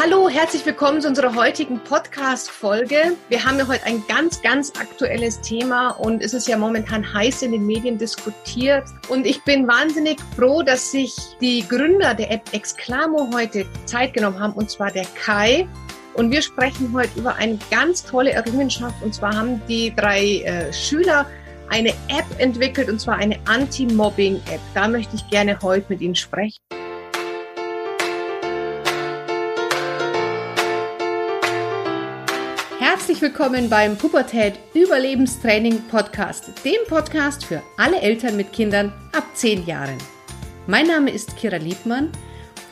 Hallo, 0.00 0.28
herzlich 0.28 0.66
willkommen 0.66 1.00
zu 1.00 1.06
unserer 1.06 1.36
heutigen 1.36 1.78
Podcast-Folge. 1.78 3.16
Wir 3.28 3.44
haben 3.44 3.58
ja 3.58 3.68
heute 3.68 3.84
ein 3.84 4.02
ganz, 4.08 4.42
ganz 4.42 4.72
aktuelles 4.76 5.40
Thema 5.40 5.90
und 5.90 6.20
es 6.20 6.34
ist 6.34 6.48
ja 6.48 6.58
momentan 6.58 7.14
heiß 7.14 7.42
in 7.42 7.52
den 7.52 7.64
Medien 7.64 7.96
diskutiert. 7.96 8.84
Und 9.08 9.24
ich 9.24 9.42
bin 9.44 9.68
wahnsinnig 9.68 10.18
froh, 10.36 10.62
dass 10.62 10.90
sich 10.90 11.14
die 11.40 11.64
Gründer 11.66 12.12
der 12.14 12.32
App 12.32 12.42
Exclamo 12.52 13.30
heute 13.32 13.66
Zeit 13.84 14.14
genommen 14.14 14.40
haben, 14.40 14.54
und 14.54 14.68
zwar 14.68 14.90
der 14.90 15.06
Kai. 15.24 15.68
Und 16.14 16.32
wir 16.32 16.42
sprechen 16.42 16.92
heute 16.92 17.16
über 17.16 17.36
eine 17.36 17.56
ganz 17.70 18.04
tolle 18.04 18.32
Errungenschaft. 18.32 19.00
Und 19.00 19.14
zwar 19.14 19.36
haben 19.36 19.62
die 19.68 19.94
drei 19.94 20.40
äh, 20.40 20.72
Schüler 20.72 21.24
eine 21.68 21.90
App 22.08 22.26
entwickelt, 22.38 22.90
und 22.90 23.00
zwar 23.00 23.16
eine 23.16 23.38
Anti-Mobbing-App. 23.46 24.60
Da 24.74 24.88
möchte 24.88 25.14
ich 25.14 25.30
gerne 25.30 25.56
heute 25.62 25.86
mit 25.88 26.00
Ihnen 26.00 26.16
sprechen. 26.16 26.58
Herzlich 33.06 33.20
willkommen 33.20 33.68
beim 33.68 33.98
Pubertät 33.98 34.58
Überlebenstraining 34.72 35.78
Podcast, 35.90 36.64
dem 36.64 36.88
Podcast 36.88 37.44
für 37.44 37.60
alle 37.76 38.00
Eltern 38.00 38.34
mit 38.34 38.50
Kindern 38.50 38.94
ab 39.14 39.24
10 39.34 39.66
Jahren. 39.66 39.98
Mein 40.66 40.86
Name 40.86 41.10
ist 41.10 41.36
Kira 41.36 41.58
Liebmann 41.58 42.10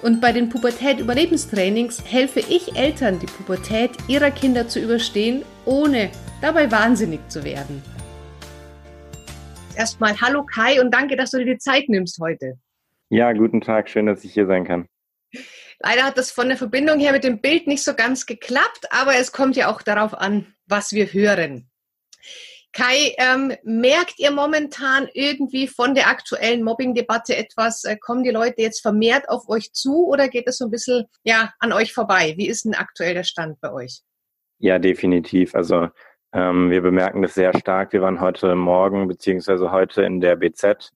und 0.00 0.22
bei 0.22 0.32
den 0.32 0.48
Pubertät 0.48 1.00
Überlebenstrainings 1.00 2.02
helfe 2.10 2.40
ich 2.40 2.74
Eltern, 2.74 3.18
die 3.18 3.26
Pubertät 3.26 3.90
ihrer 4.08 4.30
Kinder 4.30 4.66
zu 4.66 4.80
überstehen, 4.80 5.42
ohne 5.66 6.08
dabei 6.40 6.72
wahnsinnig 6.72 7.20
zu 7.28 7.44
werden. 7.44 7.82
Erstmal 9.76 10.18
hallo 10.18 10.46
Kai 10.46 10.80
und 10.80 10.94
danke, 10.94 11.14
dass 11.14 11.32
du 11.32 11.40
dir 11.40 11.52
die 11.52 11.58
Zeit 11.58 11.90
nimmst 11.90 12.18
heute. 12.22 12.54
Ja, 13.10 13.34
guten 13.34 13.60
Tag, 13.60 13.90
schön, 13.90 14.06
dass 14.06 14.24
ich 14.24 14.32
hier 14.32 14.46
sein 14.46 14.64
kann. 14.64 14.86
Leider 15.82 16.04
hat 16.04 16.16
das 16.16 16.30
von 16.30 16.48
der 16.48 16.56
Verbindung 16.56 17.00
her 17.00 17.12
mit 17.12 17.24
dem 17.24 17.40
Bild 17.40 17.66
nicht 17.66 17.82
so 17.82 17.94
ganz 17.94 18.26
geklappt, 18.26 18.86
aber 18.90 19.16
es 19.16 19.32
kommt 19.32 19.56
ja 19.56 19.70
auch 19.70 19.82
darauf 19.82 20.14
an, 20.14 20.54
was 20.66 20.92
wir 20.92 21.06
hören. 21.06 21.68
Kai, 22.72 23.14
ähm, 23.18 23.52
merkt 23.64 24.18
ihr 24.18 24.30
momentan 24.30 25.06
irgendwie 25.12 25.66
von 25.66 25.94
der 25.94 26.08
aktuellen 26.08 26.62
Mobbing-Debatte 26.62 27.36
etwas? 27.36 27.84
Äh, 27.84 27.96
kommen 27.98 28.22
die 28.22 28.30
Leute 28.30 28.62
jetzt 28.62 28.80
vermehrt 28.80 29.28
auf 29.28 29.48
euch 29.48 29.72
zu 29.72 30.06
oder 30.06 30.28
geht 30.28 30.46
es 30.46 30.56
so 30.56 30.64
ein 30.66 30.70
bisschen 30.70 31.04
ja, 31.22 31.52
an 31.58 31.72
euch 31.72 31.92
vorbei? 31.92 32.32
Wie 32.38 32.48
ist 32.48 32.64
denn 32.64 32.74
aktuell 32.74 33.12
der 33.12 33.24
Stand 33.24 33.60
bei 33.60 33.72
euch? 33.72 34.00
Ja, 34.58 34.78
definitiv. 34.78 35.54
Also 35.54 35.88
ähm, 36.32 36.70
wir 36.70 36.80
bemerken 36.80 37.20
das 37.20 37.34
sehr 37.34 37.52
stark. 37.58 37.92
Wir 37.92 38.00
waren 38.00 38.20
heute 38.20 38.54
Morgen 38.54 39.06
beziehungsweise 39.06 39.70
heute 39.70 40.02
in 40.02 40.20
der 40.22 40.36
BZ 40.36 40.92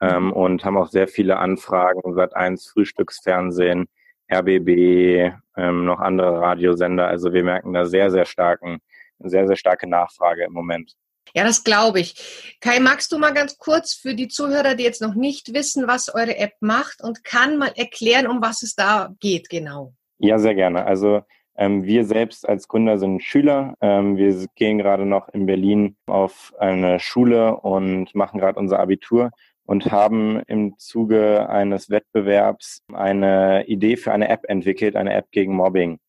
ähm, 0.00 0.32
und 0.32 0.64
haben 0.64 0.78
auch 0.78 0.88
sehr 0.88 1.06
viele 1.06 1.38
Anfragen 1.38 2.14
seit 2.14 2.34
eins 2.34 2.68
Frühstücksfernsehen, 2.68 3.88
RBB, 4.32 5.32
ähm, 5.56 5.84
noch 5.84 6.00
andere 6.00 6.40
Radiosender. 6.40 7.08
Also 7.08 7.32
wir 7.32 7.44
merken 7.44 7.72
da 7.72 7.86
sehr, 7.86 8.10
sehr 8.10 8.24
starken, 8.24 8.80
sehr, 9.18 9.46
sehr 9.46 9.56
starke 9.56 9.88
Nachfrage 9.88 10.44
im 10.44 10.52
Moment. 10.52 10.94
Ja, 11.34 11.44
das 11.44 11.62
glaube 11.62 12.00
ich. 12.00 12.56
Kai, 12.60 12.80
magst 12.80 13.12
du 13.12 13.18
mal 13.18 13.32
ganz 13.32 13.56
kurz 13.58 13.94
für 13.94 14.14
die 14.14 14.28
Zuhörer, 14.28 14.74
die 14.74 14.82
jetzt 14.84 15.02
noch 15.02 15.14
nicht 15.14 15.54
wissen, 15.54 15.86
was 15.86 16.12
eure 16.12 16.36
App 16.36 16.54
macht 16.60 17.02
und 17.02 17.24
kann 17.24 17.56
mal 17.56 17.72
erklären, 17.76 18.26
um 18.26 18.42
was 18.42 18.62
es 18.62 18.74
da 18.74 19.10
geht 19.20 19.48
genau? 19.48 19.94
Ja, 20.18 20.38
sehr 20.38 20.54
gerne. 20.54 20.84
Also 20.86 21.22
ähm, 21.56 21.84
wir 21.84 22.04
selbst 22.04 22.48
als 22.48 22.68
Gründer 22.68 22.98
sind 22.98 23.22
Schüler. 23.22 23.74
Ähm, 23.80 24.16
wir 24.16 24.46
gehen 24.56 24.78
gerade 24.78 25.06
noch 25.06 25.28
in 25.28 25.46
Berlin 25.46 25.96
auf 26.06 26.52
eine 26.58 26.98
Schule 26.98 27.56
und 27.56 28.14
machen 28.14 28.40
gerade 28.40 28.58
unser 28.58 28.80
Abitur 28.80 29.30
und 29.70 29.92
haben 29.92 30.42
im 30.48 30.76
Zuge 30.78 31.48
eines 31.48 31.90
Wettbewerbs 31.90 32.82
eine 32.92 33.68
Idee 33.68 33.96
für 33.96 34.10
eine 34.10 34.28
App 34.28 34.46
entwickelt, 34.48 34.96
eine 34.96 35.14
App 35.14 35.30
gegen 35.30 35.54
Mobbing. 35.54 36.00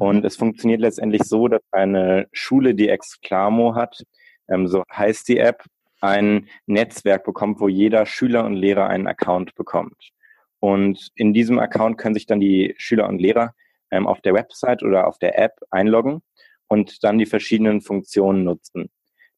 Und 0.00 0.18
mhm. 0.18 0.24
es 0.24 0.34
funktioniert 0.34 0.80
letztendlich 0.80 1.22
so, 1.22 1.46
dass 1.46 1.62
eine 1.70 2.26
Schule, 2.32 2.74
die 2.74 2.88
Exclamo 2.88 3.76
hat, 3.76 4.02
ähm, 4.48 4.66
so 4.66 4.82
heißt 4.92 5.28
die 5.28 5.38
App, 5.38 5.62
ein 6.00 6.48
Netzwerk 6.66 7.22
bekommt, 7.22 7.60
wo 7.60 7.68
jeder 7.68 8.04
Schüler 8.04 8.44
und 8.44 8.54
Lehrer 8.54 8.88
einen 8.88 9.06
Account 9.06 9.54
bekommt. 9.54 10.10
Und 10.58 11.10
in 11.14 11.32
diesem 11.32 11.60
Account 11.60 11.98
können 11.98 12.16
sich 12.16 12.26
dann 12.26 12.40
die 12.40 12.74
Schüler 12.78 13.06
und 13.08 13.20
Lehrer 13.20 13.54
ähm, 13.92 14.08
auf 14.08 14.22
der 14.22 14.34
Website 14.34 14.82
oder 14.82 15.06
auf 15.06 15.20
der 15.20 15.38
App 15.38 15.52
einloggen 15.70 16.20
und 16.66 17.04
dann 17.04 17.18
die 17.18 17.26
verschiedenen 17.26 17.80
Funktionen 17.80 18.42
nutzen. 18.42 18.90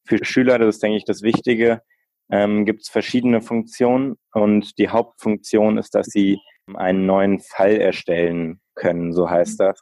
Für 0.03 0.25
Schüler, 0.25 0.57
das 0.57 0.77
ist, 0.77 0.83
denke 0.83 0.97
ich, 0.97 1.05
das 1.05 1.21
Wichtige, 1.21 1.83
ähm, 2.29 2.65
gibt 2.65 2.81
es 2.81 2.89
verschiedene 2.89 3.41
Funktionen 3.41 4.15
und 4.33 4.77
die 4.77 4.89
Hauptfunktion 4.89 5.77
ist, 5.77 5.95
dass 5.95 6.07
sie 6.07 6.39
einen 6.73 7.05
neuen 7.05 7.39
Fall 7.39 7.77
erstellen 7.77 8.59
können, 8.75 9.13
so 9.13 9.29
heißt 9.29 9.59
das, 9.59 9.81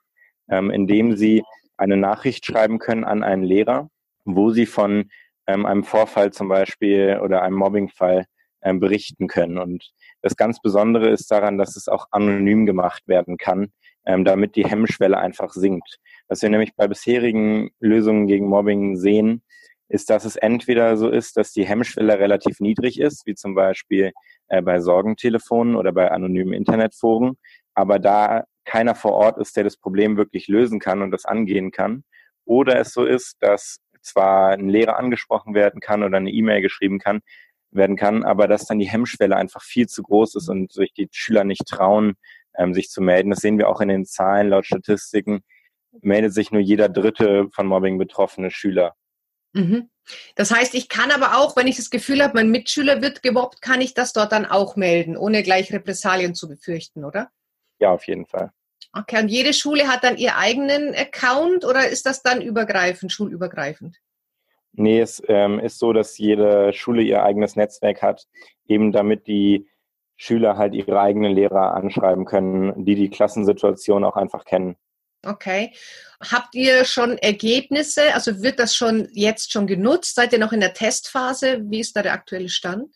ähm, 0.50 0.70
indem 0.70 1.16
sie 1.18 1.44
eine 1.78 1.98
Nachricht 1.98 2.46
schreiben 2.46 2.80
können 2.80 3.04
an 3.04 3.24
einen 3.24 3.44
Lehrer, 3.44 3.90
wo 4.24 4.52
sie 4.52 4.66
von 4.66 5.10
ähm, 5.48 5.66
einem 5.66 5.84
Vorfall 5.84 6.32
zum 6.32 6.48
Beispiel 6.48 7.20
oder 7.22 7.42
einem 7.42 7.58
Mobbingfall 7.58 8.26
ähm, 8.62 8.80
berichten 8.80 9.28
können. 9.28 9.58
Und 9.58 9.92
das 10.22 10.36
ganz 10.36 10.60
Besondere 10.62 11.10
ist 11.10 11.30
daran, 11.32 11.58
dass 11.58 11.76
es 11.76 11.88
auch 11.88 12.08
anonym 12.12 12.66
gemacht 12.66 13.08
werden 13.08 13.38
kann, 13.38 13.72
ähm, 14.06 14.26
damit 14.26 14.56
die 14.56 14.66
Hemmschwelle 14.66 15.18
einfach 15.18 15.52
sinkt. 15.54 16.00
Was 16.28 16.42
wir 16.42 16.50
nämlich 16.50 16.76
bei 16.76 16.88
bisherigen 16.88 17.70
Lösungen 17.80 18.28
gegen 18.28 18.48
Mobbing 18.48 18.96
sehen, 18.96 19.44
ist, 19.88 20.10
dass 20.10 20.26
es 20.26 20.36
entweder 20.36 20.98
so 20.98 21.10
ist, 21.10 21.38
dass 21.38 21.52
die 21.52 21.66
Hemmschwelle 21.66 22.20
relativ 22.20 22.60
niedrig 22.60 23.00
ist, 23.00 23.26
wie 23.26 23.36
zum 23.36 23.56
Beispiel 23.56 24.12
äh, 24.48 24.62
bei 24.62 24.80
Sorgentelefonen 24.80 25.76
oder 25.76 25.92
bei 25.92 26.12
anonymen 26.12 26.54
Internetforen, 26.54 27.38
aber 27.74 28.00
da 28.00 28.46
keiner 28.66 28.96
vor 28.96 29.14
Ort 29.14 29.38
ist, 29.38 29.56
der 29.56 29.64
das 29.64 29.78
Problem 29.78 30.18
wirklich 30.18 30.48
lösen 30.48 30.80
kann 30.80 31.02
und 31.02 31.12
das 31.12 31.26
angehen 31.26 31.72
kann. 31.72 32.04
Oder 32.46 32.80
es 32.80 32.94
so 32.94 33.06
ist, 33.06 33.38
dass 33.42 33.80
zwar 34.02 34.52
ein 34.52 34.70
Lehrer 34.70 34.98
angesprochen 34.98 35.54
werden 35.54 35.80
kann 35.82 36.04
oder 36.04 36.18
eine 36.18 36.32
E-Mail 36.32 36.62
geschrieben 36.62 37.00
kann, 37.00 37.22
werden 37.72 37.96
kann, 37.96 38.24
aber 38.24 38.48
dass 38.48 38.66
dann 38.66 38.80
die 38.80 38.90
Hemmschwelle 38.90 39.36
einfach 39.36 39.62
viel 39.62 39.88
zu 39.88 40.04
groß 40.04 40.36
ist 40.36 40.50
und 40.50 40.72
sich 40.72 40.94
die 40.94 41.08
Schüler 41.12 41.44
nicht 41.44 41.66
trauen, 41.68 42.14
ähm, 42.58 42.74
sich 42.74 42.90
zu 42.90 43.02
melden. 43.02 43.32
Das 43.32 43.40
sehen 43.40 43.58
wir 43.58 43.70
auch 43.70 43.82
in 43.82 43.90
den 43.90 44.06
Zahlen 44.06 44.50
laut 44.50 44.66
Statistiken. 44.66 45.42
Meldet 46.02 46.34
sich 46.34 46.52
nur 46.52 46.62
jeder 46.62 46.90
dritte 46.90 47.48
von 47.52 47.68
Mobbing 47.68 47.98
betroffene 47.98 48.52
Schüler. 48.52 48.96
Mhm. 49.56 49.90
Das 50.36 50.52
heißt, 50.52 50.76
ich 50.76 50.90
kann 50.90 51.12
aber 51.12 51.38
auch, 51.38 51.56
wenn 51.56 51.68
ich 51.68 51.78
das 51.78 51.90
Gefühl 51.90 52.22
habe, 52.22 52.36
mein 52.36 52.52
Mitschüler 52.52 53.02
wird 53.02 53.24
gemobbt, 53.24 53.62
kann 53.62 53.82
ich 53.82 53.94
das 53.94 54.14
dort 54.14 54.32
dann 54.32 54.46
auch 54.46 54.76
melden, 54.76 55.18
ohne 55.18 55.42
gleich 55.42 55.74
Repressalien 55.74 56.36
zu 56.36 56.48
befürchten, 56.48 57.06
oder? 57.06 57.30
Ja, 57.80 57.92
auf 57.92 58.06
jeden 58.06 58.26
Fall. 58.26 58.52
Okay, 58.94 59.22
und 59.22 59.30
jede 59.30 59.54
Schule 59.54 59.88
hat 59.88 60.04
dann 60.04 60.18
ihren 60.18 60.36
eigenen 60.36 60.94
Account 60.94 61.66
oder 61.66 61.88
ist 61.88 62.06
das 62.06 62.22
dann 62.22 62.42
übergreifend, 62.42 63.12
schulübergreifend? 63.12 63.98
Nee, 64.74 65.00
es 65.00 65.24
ähm, 65.28 65.60
ist 65.60 65.80
so, 65.80 65.94
dass 65.94 66.18
jede 66.18 66.74
Schule 66.74 67.02
ihr 67.02 67.24
eigenes 67.24 67.56
Netzwerk 67.56 68.02
hat, 68.02 68.28
eben 68.68 68.92
damit 68.92 69.28
die 69.28 69.68
Schüler 70.18 70.58
halt 70.58 70.74
ihre 70.74 71.00
eigenen 71.00 71.34
Lehrer 71.34 71.74
anschreiben 71.74 72.26
können, 72.26 72.86
die 72.86 72.96
die 72.96 73.10
Klassensituation 73.10 74.04
auch 74.04 74.18
einfach 74.18 74.44
kennen. 74.44 74.76
Okay. 75.26 75.74
Habt 76.32 76.56
ihr 76.56 76.86
schon 76.86 77.18
Ergebnisse? 77.18 78.14
Also 78.14 78.42
wird 78.42 78.60
das 78.60 78.76
schon 78.76 79.08
jetzt 79.12 79.52
schon 79.52 79.68
genutzt? 79.68 80.16
Seid 80.16 80.34
ihr 80.34 80.40
noch 80.40 80.54
in 80.54 80.60
der 80.60 80.74
Testphase? 80.74 81.62
Wie 81.66 81.80
ist 81.80 81.96
da 81.96 82.02
der 82.02 82.14
aktuelle 82.14 82.50
Stand? 82.50 82.94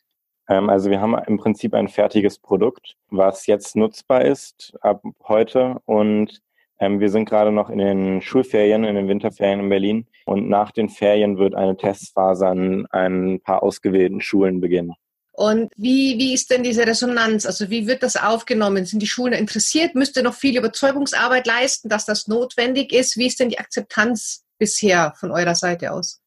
Ähm, 0.49 0.69
also 0.69 0.89
wir 0.89 0.99
haben 0.99 1.15
im 1.27 1.37
Prinzip 1.37 1.73
ein 1.73 1.87
fertiges 1.87 2.39
Produkt, 2.39 2.95
was 3.09 3.45
jetzt 3.45 3.75
nutzbar 3.75 4.25
ist 4.25 4.73
ab 4.81 5.03
heute 5.27 5.77
und 5.85 6.41
ähm, 6.79 6.99
wir 6.99 7.09
sind 7.09 7.27
gerade 7.27 7.51
noch 7.51 7.69
in 7.69 7.77
den 7.77 8.21
Schulferien, 8.21 8.83
in 8.83 8.95
den 8.95 9.07
Winterferien 9.07 9.59
in 9.59 9.69
Berlin 9.69 10.07
und 10.25 10.49
nach 10.49 10.71
den 10.71 10.89
Ferien 10.89 11.37
wird 11.37 11.53
eine 11.53 11.77
Testphase 11.77 12.47
an 12.47 12.87
ein 12.91 13.41
paar 13.41 13.63
ausgewählten 13.63 14.21
Schulen 14.21 14.61
beginnen. 14.61 14.93
Und 15.39 15.71
wie, 15.77 16.17
wie 16.17 16.33
ist 16.33 16.51
denn 16.51 16.63
diese 16.63 16.85
Resonanz? 16.85 17.45
Also 17.45 17.69
wie 17.69 17.87
wird 17.87 18.03
das 18.03 18.17
aufgenommen? 18.17 18.83
Sind 18.83 19.01
die 19.01 19.07
Schulen 19.07 19.31
interessiert? 19.31 19.95
Müsst 19.95 20.17
ihr 20.17 20.23
noch 20.23 20.33
viel 20.33 20.57
Überzeugungsarbeit 20.57 21.47
leisten, 21.47 21.87
dass 21.87 22.03
das 22.03 22.27
notwendig 22.27 22.91
ist? 22.91 23.15
Wie 23.15 23.25
ist 23.25 23.39
denn 23.39 23.47
die 23.47 23.57
Akzeptanz 23.57 24.43
bisher 24.57 25.13
von 25.17 25.31
eurer 25.31 25.55
Seite 25.55 25.93
aus? 25.93 26.19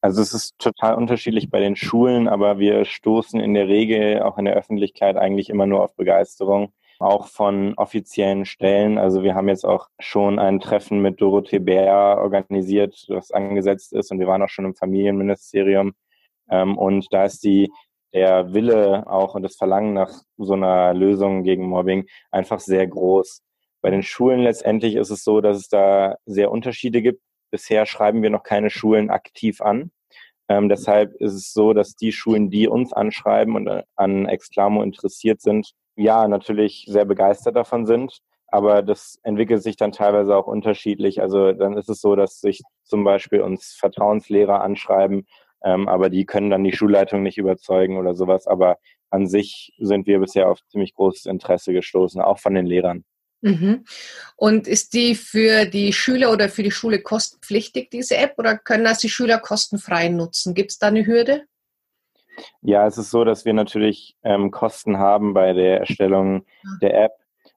Also 0.00 0.22
es 0.22 0.32
ist 0.32 0.56
total 0.60 0.94
unterschiedlich 0.94 1.50
bei 1.50 1.58
den 1.58 1.74
Schulen, 1.74 2.28
aber 2.28 2.60
wir 2.60 2.84
stoßen 2.84 3.40
in 3.40 3.52
der 3.52 3.66
Regel 3.66 4.22
auch 4.22 4.38
in 4.38 4.44
der 4.44 4.54
Öffentlichkeit 4.54 5.16
eigentlich 5.16 5.50
immer 5.50 5.66
nur 5.66 5.82
auf 5.82 5.96
Begeisterung, 5.96 6.72
auch 7.00 7.26
von 7.26 7.74
offiziellen 7.74 8.44
Stellen. 8.44 8.96
Also 8.96 9.24
wir 9.24 9.34
haben 9.34 9.48
jetzt 9.48 9.66
auch 9.66 9.88
schon 9.98 10.38
ein 10.38 10.60
Treffen 10.60 11.02
mit 11.02 11.20
Dorothee 11.20 11.58
Bär 11.58 12.18
organisiert, 12.20 13.06
das 13.08 13.32
angesetzt 13.32 13.92
ist 13.92 14.12
und 14.12 14.20
wir 14.20 14.28
waren 14.28 14.42
auch 14.42 14.50
schon 14.50 14.66
im 14.66 14.76
Familienministerium. 14.76 15.94
Ähm, 16.48 16.78
und 16.78 17.08
da 17.10 17.24
ist 17.24 17.42
die 17.42 17.72
der 18.16 18.54
Wille 18.54 19.04
auch 19.06 19.34
und 19.34 19.42
das 19.42 19.56
Verlangen 19.56 19.92
nach 19.92 20.10
so 20.38 20.54
einer 20.54 20.94
Lösung 20.94 21.42
gegen 21.44 21.68
Mobbing 21.68 22.06
einfach 22.30 22.60
sehr 22.60 22.86
groß. 22.86 23.42
Bei 23.82 23.90
den 23.90 24.02
Schulen 24.02 24.40
letztendlich 24.40 24.94
ist 24.96 25.10
es 25.10 25.22
so, 25.22 25.42
dass 25.42 25.58
es 25.58 25.68
da 25.68 26.16
sehr 26.24 26.50
Unterschiede 26.50 27.02
gibt. 27.02 27.20
Bisher 27.50 27.84
schreiben 27.84 28.22
wir 28.22 28.30
noch 28.30 28.42
keine 28.42 28.70
Schulen 28.70 29.10
aktiv 29.10 29.60
an. 29.60 29.90
Ähm, 30.48 30.70
deshalb 30.70 31.12
ist 31.20 31.34
es 31.34 31.52
so, 31.52 31.74
dass 31.74 31.94
die 31.94 32.10
Schulen, 32.10 32.48
die 32.48 32.68
uns 32.68 32.94
anschreiben 32.94 33.54
und 33.54 33.66
äh, 33.66 33.82
an 33.96 34.24
Exclamo 34.26 34.82
interessiert 34.82 35.42
sind, 35.42 35.72
ja, 35.96 36.26
natürlich 36.26 36.86
sehr 36.88 37.04
begeistert 37.04 37.54
davon 37.54 37.84
sind. 37.84 38.22
aber 38.48 38.82
das 38.82 39.18
entwickelt 39.22 39.62
sich 39.62 39.76
dann 39.76 39.92
teilweise 39.92 40.34
auch 40.36 40.46
unterschiedlich. 40.46 41.20
Also 41.20 41.52
dann 41.52 41.76
ist 41.76 41.88
es 41.90 42.00
so, 42.00 42.16
dass 42.16 42.40
sich 42.40 42.62
zum 42.84 43.04
Beispiel 43.04 43.42
uns 43.42 43.74
Vertrauenslehrer 43.78 44.62
anschreiben, 44.62 45.26
ähm, 45.64 45.88
aber 45.88 46.10
die 46.10 46.26
können 46.26 46.50
dann 46.50 46.64
die 46.64 46.76
Schulleitung 46.76 47.22
nicht 47.22 47.38
überzeugen 47.38 47.98
oder 47.98 48.14
sowas. 48.14 48.46
Aber 48.46 48.78
an 49.10 49.26
sich 49.26 49.72
sind 49.78 50.06
wir 50.06 50.18
bisher 50.18 50.48
auf 50.48 50.60
ziemlich 50.68 50.94
großes 50.94 51.26
Interesse 51.26 51.72
gestoßen, 51.72 52.20
auch 52.20 52.38
von 52.38 52.54
den 52.54 52.66
Lehrern. 52.66 53.04
Mhm. 53.42 53.84
Und 54.36 54.66
ist 54.66 54.94
die 54.94 55.14
für 55.14 55.66
die 55.66 55.92
Schüler 55.92 56.32
oder 56.32 56.48
für 56.48 56.62
die 56.62 56.70
Schule 56.70 57.00
kostenpflichtig, 57.00 57.90
diese 57.90 58.16
App, 58.16 58.34
oder 58.38 58.56
können 58.56 58.84
das 58.84 58.98
die 58.98 59.08
Schüler 59.08 59.38
kostenfrei 59.38 60.08
nutzen? 60.08 60.54
Gibt 60.54 60.72
es 60.72 60.78
da 60.78 60.88
eine 60.88 61.06
Hürde? 61.06 61.44
Ja, 62.60 62.86
es 62.86 62.98
ist 62.98 63.10
so, 63.10 63.24
dass 63.24 63.44
wir 63.44 63.54
natürlich 63.54 64.16
ähm, 64.22 64.50
Kosten 64.50 64.98
haben 64.98 65.34
bei 65.34 65.52
der 65.52 65.80
Erstellung 65.80 66.44
ah. 66.64 66.78
der 66.82 67.04
App 67.04 67.12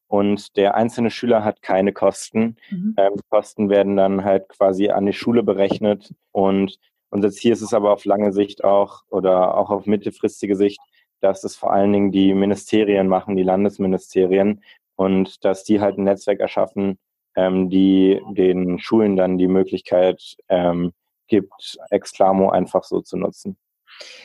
und 0.07 0.55
der 0.57 0.75
einzelne 0.75 1.11
Schüler 1.11 1.43
hat 1.43 1.61
keine 1.61 1.93
Kosten. 1.93 2.57
Mhm. 2.69 2.95
Ähm, 2.97 3.13
Kosten 3.29 3.69
werden 3.69 3.95
dann 3.95 4.23
halt 4.23 4.49
quasi 4.49 4.89
an 4.89 5.05
die 5.05 5.13
Schule 5.13 5.43
berechnet 5.43 6.13
und 6.31 6.79
unser 7.09 7.31
Ziel 7.31 7.51
ist 7.51 7.61
es 7.61 7.73
aber 7.73 7.91
auf 7.91 8.05
lange 8.05 8.31
Sicht 8.31 8.63
auch 8.63 9.03
oder 9.09 9.57
auch 9.57 9.69
auf 9.69 9.85
mittelfristige 9.85 10.55
Sicht, 10.55 10.79
dass 11.21 11.43
es 11.43 11.55
vor 11.55 11.73
allen 11.73 11.91
Dingen 11.91 12.11
die 12.11 12.33
Ministerien 12.33 13.07
machen, 13.07 13.35
die 13.35 13.43
Landesministerien, 13.43 14.61
und 14.95 15.45
dass 15.45 15.63
die 15.63 15.79
halt 15.79 15.97
ein 15.97 16.03
Netzwerk 16.03 16.41
erschaffen, 16.41 16.99
ähm, 17.35 17.69
die 17.69 18.21
den 18.31 18.79
Schulen 18.79 19.15
dann 19.15 19.37
die 19.37 19.47
Möglichkeit 19.47 20.35
ähm, 20.49 20.91
gibt, 21.27 21.77
Exclamo 21.89 22.49
einfach 22.49 22.83
so 22.83 22.99
zu 23.01 23.15
nutzen. 23.15 23.57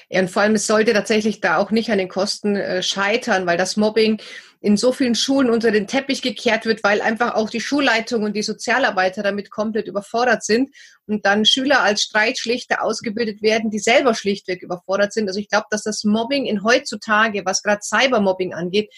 Ja, 0.08 0.20
und 0.20 0.30
vor 0.30 0.42
allem, 0.42 0.54
es 0.54 0.66
sollte 0.66 0.92
tatsächlich 0.92 1.40
da 1.40 1.56
auch 1.56 1.70
nicht 1.70 1.90
an 1.90 1.98
den 1.98 2.08
Kosten 2.08 2.56
äh, 2.56 2.82
scheitern, 2.82 3.46
weil 3.46 3.56
das 3.56 3.76
Mobbing 3.76 4.20
in 4.64 4.78
so 4.78 4.92
vielen 4.92 5.14
Schulen 5.14 5.50
unter 5.50 5.70
den 5.70 5.86
Teppich 5.86 6.22
gekehrt 6.22 6.64
wird, 6.64 6.82
weil 6.82 7.02
einfach 7.02 7.34
auch 7.34 7.50
die 7.50 7.60
Schulleitung 7.60 8.22
und 8.22 8.34
die 8.34 8.42
Sozialarbeiter 8.42 9.22
damit 9.22 9.50
komplett 9.50 9.88
überfordert 9.88 10.42
sind 10.42 10.74
und 11.06 11.26
dann 11.26 11.44
Schüler 11.44 11.82
als 11.82 12.00
Streitschlichter 12.00 12.82
ausgebildet 12.82 13.42
werden, 13.42 13.70
die 13.70 13.78
selber 13.78 14.14
schlichtweg 14.14 14.62
überfordert 14.62 15.12
sind. 15.12 15.28
Also 15.28 15.38
ich 15.38 15.50
glaube, 15.50 15.66
dass 15.68 15.82
das 15.82 16.04
Mobbing 16.04 16.46
in 16.46 16.64
heutzutage, 16.64 17.42
was 17.44 17.62
gerade 17.62 17.82
Cybermobbing 17.82 18.54
angeht, 18.54 18.90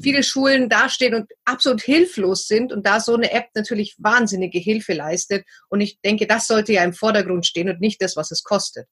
viele 0.00 0.22
Schulen 0.22 0.68
dastehen 0.68 1.14
und 1.14 1.26
absolut 1.44 1.82
hilflos 1.82 2.46
sind 2.46 2.72
und 2.72 2.86
da 2.86 3.00
so 3.00 3.14
eine 3.16 3.32
App 3.32 3.46
natürlich 3.56 3.96
wahnsinnige 3.98 4.60
Hilfe 4.60 4.92
leistet. 4.92 5.44
Und 5.68 5.80
ich 5.80 5.98
denke, 6.00 6.28
das 6.28 6.46
sollte 6.46 6.74
ja 6.74 6.84
im 6.84 6.92
Vordergrund 6.92 7.44
stehen 7.44 7.68
und 7.68 7.80
nicht 7.80 8.00
das, 8.00 8.14
was 8.14 8.30
es 8.30 8.44
kostet. 8.44 8.86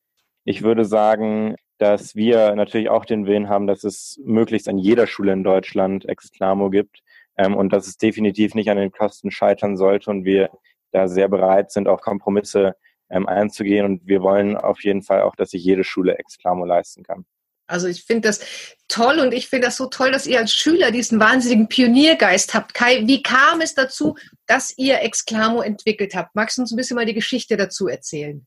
Ich 0.49 0.63
würde 0.63 0.85
sagen, 0.85 1.57
dass 1.79 2.15
wir 2.15 2.55
natürlich 2.55 2.89
auch 2.89 3.05
den 3.05 3.27
Willen 3.27 3.49
haben, 3.49 3.67
dass 3.67 3.83
es 3.83 4.21
möglichst 4.25 4.69
an 4.69 4.79
jeder 4.79 5.09
Schule 5.09 5.33
in 5.33 5.43
Deutschland 5.43 6.09
Exclamo 6.09 6.71
gibt 6.71 7.03
ähm, 7.37 7.57
und 7.57 7.73
dass 7.73 7.89
es 7.89 7.99
definitiv 7.99 8.55
nicht 8.55 8.71
an 8.71 8.77
den 8.77 8.93
Kosten 8.93 9.33
scheitern 9.33 9.77
sollte 9.77 10.09
und 10.09 10.25
wir 10.25 10.51
da 10.93 11.09
sehr 11.09 11.29
bereit 11.29 11.73
sind, 11.73 11.89
auch 11.89 12.01
Kompromisse 12.01 12.77
ähm, 13.11 13.27
einzugehen 13.27 13.85
und 13.85 14.07
wir 14.07 14.23
wollen 14.23 14.57
auf 14.57 14.85
jeden 14.85 15.03
Fall 15.03 15.23
auch, 15.23 15.35
dass 15.35 15.51
sich 15.51 15.65
jede 15.65 15.83
Schule 15.83 16.17
Exclamo 16.17 16.65
leisten 16.65 17.03
kann. 17.03 17.27
Also 17.67 17.89
ich 17.89 18.05
finde 18.05 18.29
das 18.29 18.41
toll 18.87 19.19
und 19.19 19.35
ich 19.35 19.49
finde 19.49 19.67
das 19.67 19.77
so 19.77 19.87
toll, 19.87 20.13
dass 20.13 20.29
ihr 20.29 20.39
als 20.39 20.55
Schüler 20.55 20.93
diesen 20.93 21.19
wahnsinnigen 21.19 21.67
Pioniergeist 21.67 22.55
habt. 22.55 22.73
Kai, 22.73 23.03
wie 23.05 23.21
kam 23.21 23.61
es 23.61 23.75
dazu, 23.75 24.17
dass 24.47 24.73
ihr 24.79 25.03
Exclamo 25.03 25.61
entwickelt 25.61 26.15
habt? 26.15 26.37
Magst 26.37 26.57
du 26.57 26.63
uns 26.63 26.71
ein 26.71 26.77
bisschen 26.77 26.95
mal 26.95 27.05
die 27.05 27.15
Geschichte 27.15 27.57
dazu 27.57 27.89
erzählen? 27.89 28.47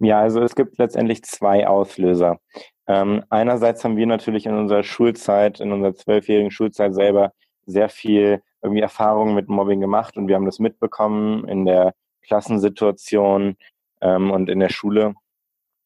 Ja, 0.00 0.20
also 0.20 0.42
es 0.42 0.54
gibt 0.54 0.78
letztendlich 0.78 1.22
zwei 1.24 1.66
Auslöser. 1.66 2.38
Ähm, 2.86 3.24
einerseits 3.30 3.84
haben 3.84 3.96
wir 3.96 4.06
natürlich 4.06 4.46
in 4.46 4.54
unserer 4.54 4.82
Schulzeit, 4.84 5.60
in 5.60 5.72
unserer 5.72 5.94
zwölfjährigen 5.94 6.50
Schulzeit 6.50 6.94
selber 6.94 7.32
sehr 7.66 7.88
viel 7.88 8.42
irgendwie 8.62 8.80
Erfahrungen 8.80 9.34
mit 9.34 9.48
Mobbing 9.48 9.80
gemacht 9.80 10.16
und 10.16 10.28
wir 10.28 10.36
haben 10.36 10.46
das 10.46 10.58
mitbekommen 10.58 11.46
in 11.48 11.64
der 11.64 11.94
Klassensituation 12.22 13.56
ähm, 14.00 14.30
und 14.30 14.48
in 14.48 14.60
der 14.60 14.70
Schule. 14.70 15.14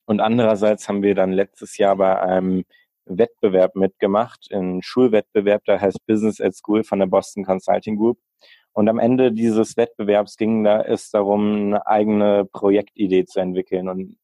Und 0.06 0.20
andererseits 0.20 0.88
haben 0.88 1.02
wir 1.02 1.14
dann 1.14 1.32
letztes 1.32 1.78
Jahr 1.78 1.96
bei 1.96 2.20
einem 2.20 2.64
Wettbewerb 3.06 3.76
mitgemacht, 3.76 4.48
ein 4.52 4.82
Schulwettbewerb, 4.82 5.64
der 5.64 5.80
heißt 5.80 6.06
Business 6.06 6.40
at 6.40 6.54
School 6.54 6.84
von 6.84 6.98
der 6.98 7.06
Boston 7.06 7.44
Consulting 7.44 7.96
Group. 7.96 8.18
Und 8.72 8.88
am 8.88 8.98
Ende 8.98 9.32
dieses 9.32 9.76
Wettbewerbs 9.76 10.36
ging 10.36 10.64
da 10.64 10.80
es 10.82 11.10
darum, 11.10 11.66
eine 11.66 11.86
eigene 11.86 12.46
Projektidee 12.46 13.24
zu 13.26 13.40
entwickeln 13.40 13.88
und 13.88 14.16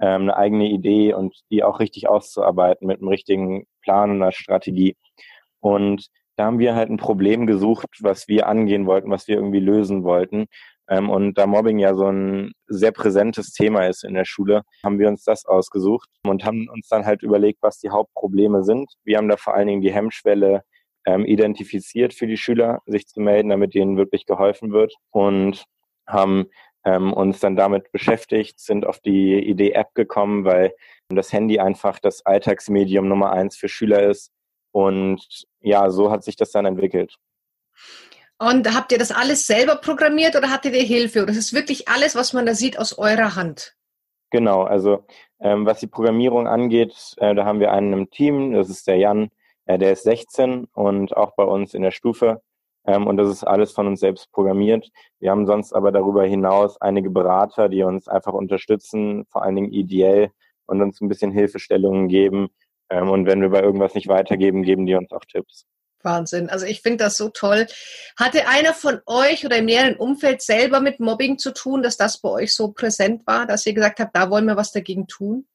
ähm, 0.00 0.22
eine 0.22 0.36
eigene 0.36 0.68
Idee 0.68 1.12
und 1.12 1.34
die 1.50 1.62
auch 1.62 1.80
richtig 1.80 2.08
auszuarbeiten 2.08 2.86
mit 2.86 2.98
einem 2.98 3.08
richtigen 3.08 3.66
Plan 3.82 4.10
und 4.10 4.22
einer 4.22 4.32
Strategie. 4.32 4.96
Und 5.60 6.06
da 6.36 6.46
haben 6.46 6.58
wir 6.58 6.74
halt 6.74 6.88
ein 6.88 6.96
Problem 6.96 7.46
gesucht, 7.46 7.88
was 8.00 8.26
wir 8.26 8.46
angehen 8.46 8.86
wollten, 8.86 9.10
was 9.10 9.28
wir 9.28 9.36
irgendwie 9.36 9.60
lösen 9.60 10.04
wollten. 10.04 10.46
Ähm, 10.88 11.10
und 11.10 11.36
da 11.36 11.46
Mobbing 11.46 11.78
ja 11.78 11.94
so 11.94 12.06
ein 12.06 12.52
sehr 12.66 12.92
präsentes 12.92 13.52
Thema 13.52 13.86
ist 13.86 14.04
in 14.04 14.14
der 14.14 14.24
Schule, 14.24 14.62
haben 14.82 14.98
wir 14.98 15.08
uns 15.08 15.22
das 15.22 15.44
ausgesucht 15.44 16.08
und 16.24 16.44
haben 16.44 16.68
uns 16.70 16.88
dann 16.88 17.04
halt 17.04 17.22
überlegt, 17.22 17.58
was 17.62 17.78
die 17.78 17.90
Hauptprobleme 17.90 18.64
sind. 18.64 18.90
Wir 19.04 19.18
haben 19.18 19.28
da 19.28 19.36
vor 19.36 19.54
allen 19.54 19.68
Dingen 19.68 19.82
die 19.82 19.92
Hemmschwelle 19.92 20.62
ähm, 21.06 21.24
identifiziert 21.24 22.14
für 22.14 22.26
die 22.26 22.36
Schüler, 22.36 22.80
sich 22.86 23.06
zu 23.06 23.20
melden, 23.20 23.50
damit 23.50 23.74
ihnen 23.74 23.96
wirklich 23.96 24.26
geholfen 24.26 24.72
wird 24.72 24.94
und 25.10 25.64
haben 26.06 26.46
ähm, 26.84 27.12
uns 27.12 27.40
dann 27.40 27.56
damit 27.56 27.92
beschäftigt, 27.92 28.58
sind 28.60 28.86
auf 28.86 29.00
die 29.00 29.38
Idee 29.38 29.72
App 29.72 29.94
gekommen, 29.94 30.44
weil 30.44 30.74
das 31.08 31.32
Handy 31.32 31.58
einfach 31.58 31.98
das 31.98 32.24
Alltagsmedium 32.24 33.08
Nummer 33.08 33.32
eins 33.32 33.56
für 33.56 33.68
Schüler 33.68 34.08
ist. 34.08 34.32
Und 34.72 35.46
ja, 35.60 35.90
so 35.90 36.10
hat 36.10 36.24
sich 36.24 36.36
das 36.36 36.52
dann 36.52 36.64
entwickelt. 36.64 37.16
Und 38.38 38.74
habt 38.74 38.92
ihr 38.92 38.98
das 38.98 39.12
alles 39.12 39.46
selber 39.46 39.76
programmiert 39.76 40.34
oder 40.34 40.50
hattet 40.50 40.74
ihr 40.74 40.82
Hilfe? 40.82 41.22
Oder 41.22 41.32
ist 41.32 41.38
es 41.38 41.52
wirklich 41.52 41.88
alles, 41.88 42.14
was 42.14 42.32
man 42.32 42.46
da 42.46 42.54
sieht, 42.54 42.78
aus 42.78 42.96
eurer 42.96 43.36
Hand? 43.36 43.76
Genau, 44.30 44.62
also 44.62 45.04
ähm, 45.40 45.66
was 45.66 45.80
die 45.80 45.88
Programmierung 45.88 46.46
angeht, 46.46 46.94
äh, 47.18 47.34
da 47.34 47.44
haben 47.44 47.60
wir 47.60 47.72
einen 47.72 47.92
im 47.92 48.10
Team, 48.10 48.52
das 48.52 48.70
ist 48.70 48.86
der 48.86 48.96
Jan, 48.96 49.30
äh, 49.70 49.78
der 49.78 49.92
ist 49.92 50.02
16 50.02 50.64
und 50.72 51.16
auch 51.16 51.34
bei 51.36 51.44
uns 51.44 51.74
in 51.74 51.82
der 51.82 51.92
Stufe. 51.92 52.42
Ähm, 52.86 53.06
und 53.06 53.16
das 53.16 53.28
ist 53.28 53.44
alles 53.44 53.72
von 53.72 53.86
uns 53.86 54.00
selbst 54.00 54.32
programmiert. 54.32 54.90
Wir 55.20 55.30
haben 55.30 55.46
sonst 55.46 55.72
aber 55.72 55.92
darüber 55.92 56.24
hinaus 56.24 56.80
einige 56.80 57.10
Berater, 57.10 57.68
die 57.68 57.82
uns 57.82 58.08
einfach 58.08 58.32
unterstützen, 58.32 59.26
vor 59.30 59.42
allen 59.42 59.56
Dingen 59.56 59.72
ideell 59.72 60.30
und 60.66 60.82
uns 60.82 61.00
ein 61.00 61.08
bisschen 61.08 61.30
Hilfestellungen 61.30 62.08
geben. 62.08 62.48
Ähm, 62.90 63.10
und 63.10 63.26
wenn 63.26 63.40
wir 63.40 63.50
bei 63.50 63.62
irgendwas 63.62 63.94
nicht 63.94 64.08
weitergeben, 64.08 64.62
geben 64.62 64.86
die 64.86 64.94
uns 64.96 65.12
auch 65.12 65.24
Tipps. 65.24 65.66
Wahnsinn. 66.02 66.48
Also 66.48 66.64
ich 66.64 66.80
finde 66.80 67.04
das 67.04 67.18
so 67.18 67.28
toll. 67.28 67.66
Hatte 68.18 68.48
einer 68.48 68.72
von 68.72 69.00
euch 69.06 69.44
oder 69.44 69.58
im 69.58 69.66
näheren 69.66 69.96
Umfeld 69.96 70.40
selber 70.40 70.80
mit 70.80 70.98
Mobbing 70.98 71.38
zu 71.38 71.52
tun, 71.52 71.82
dass 71.82 71.98
das 71.98 72.20
bei 72.20 72.30
euch 72.30 72.54
so 72.54 72.72
präsent 72.72 73.26
war, 73.26 73.46
dass 73.46 73.66
ihr 73.66 73.74
gesagt 73.74 74.00
habt, 74.00 74.16
da 74.16 74.30
wollen 74.30 74.46
wir 74.46 74.56
was 74.56 74.72
dagegen 74.72 75.06
tun? 75.06 75.46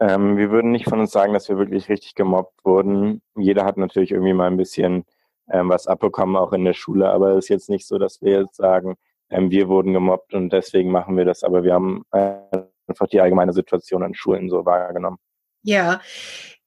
Ähm, 0.00 0.36
wir 0.36 0.50
würden 0.50 0.70
nicht 0.70 0.88
von 0.88 1.00
uns 1.00 1.10
sagen, 1.10 1.32
dass 1.32 1.48
wir 1.48 1.58
wirklich 1.58 1.88
richtig 1.88 2.14
gemobbt 2.14 2.64
wurden. 2.64 3.22
Jeder 3.36 3.64
hat 3.64 3.76
natürlich 3.76 4.12
irgendwie 4.12 4.32
mal 4.32 4.46
ein 4.46 4.56
bisschen 4.56 5.04
ähm, 5.50 5.68
was 5.68 5.86
abbekommen, 5.86 6.36
auch 6.36 6.52
in 6.52 6.64
der 6.64 6.74
Schule, 6.74 7.08
aber 7.10 7.30
es 7.32 7.46
ist 7.46 7.48
jetzt 7.48 7.70
nicht 7.70 7.86
so, 7.86 7.98
dass 7.98 8.22
wir 8.22 8.42
jetzt 8.42 8.56
sagen, 8.56 8.96
ähm, 9.30 9.50
wir 9.50 9.68
wurden 9.68 9.92
gemobbt 9.92 10.34
und 10.34 10.52
deswegen 10.52 10.90
machen 10.90 11.16
wir 11.16 11.24
das, 11.24 11.42
aber 11.42 11.64
wir 11.64 11.74
haben 11.74 12.04
einfach 12.10 13.08
die 13.10 13.20
allgemeine 13.20 13.52
Situation 13.52 14.02
an 14.02 14.14
Schulen 14.14 14.48
so 14.48 14.64
wahrgenommen. 14.64 15.18
Ja. 15.62 16.00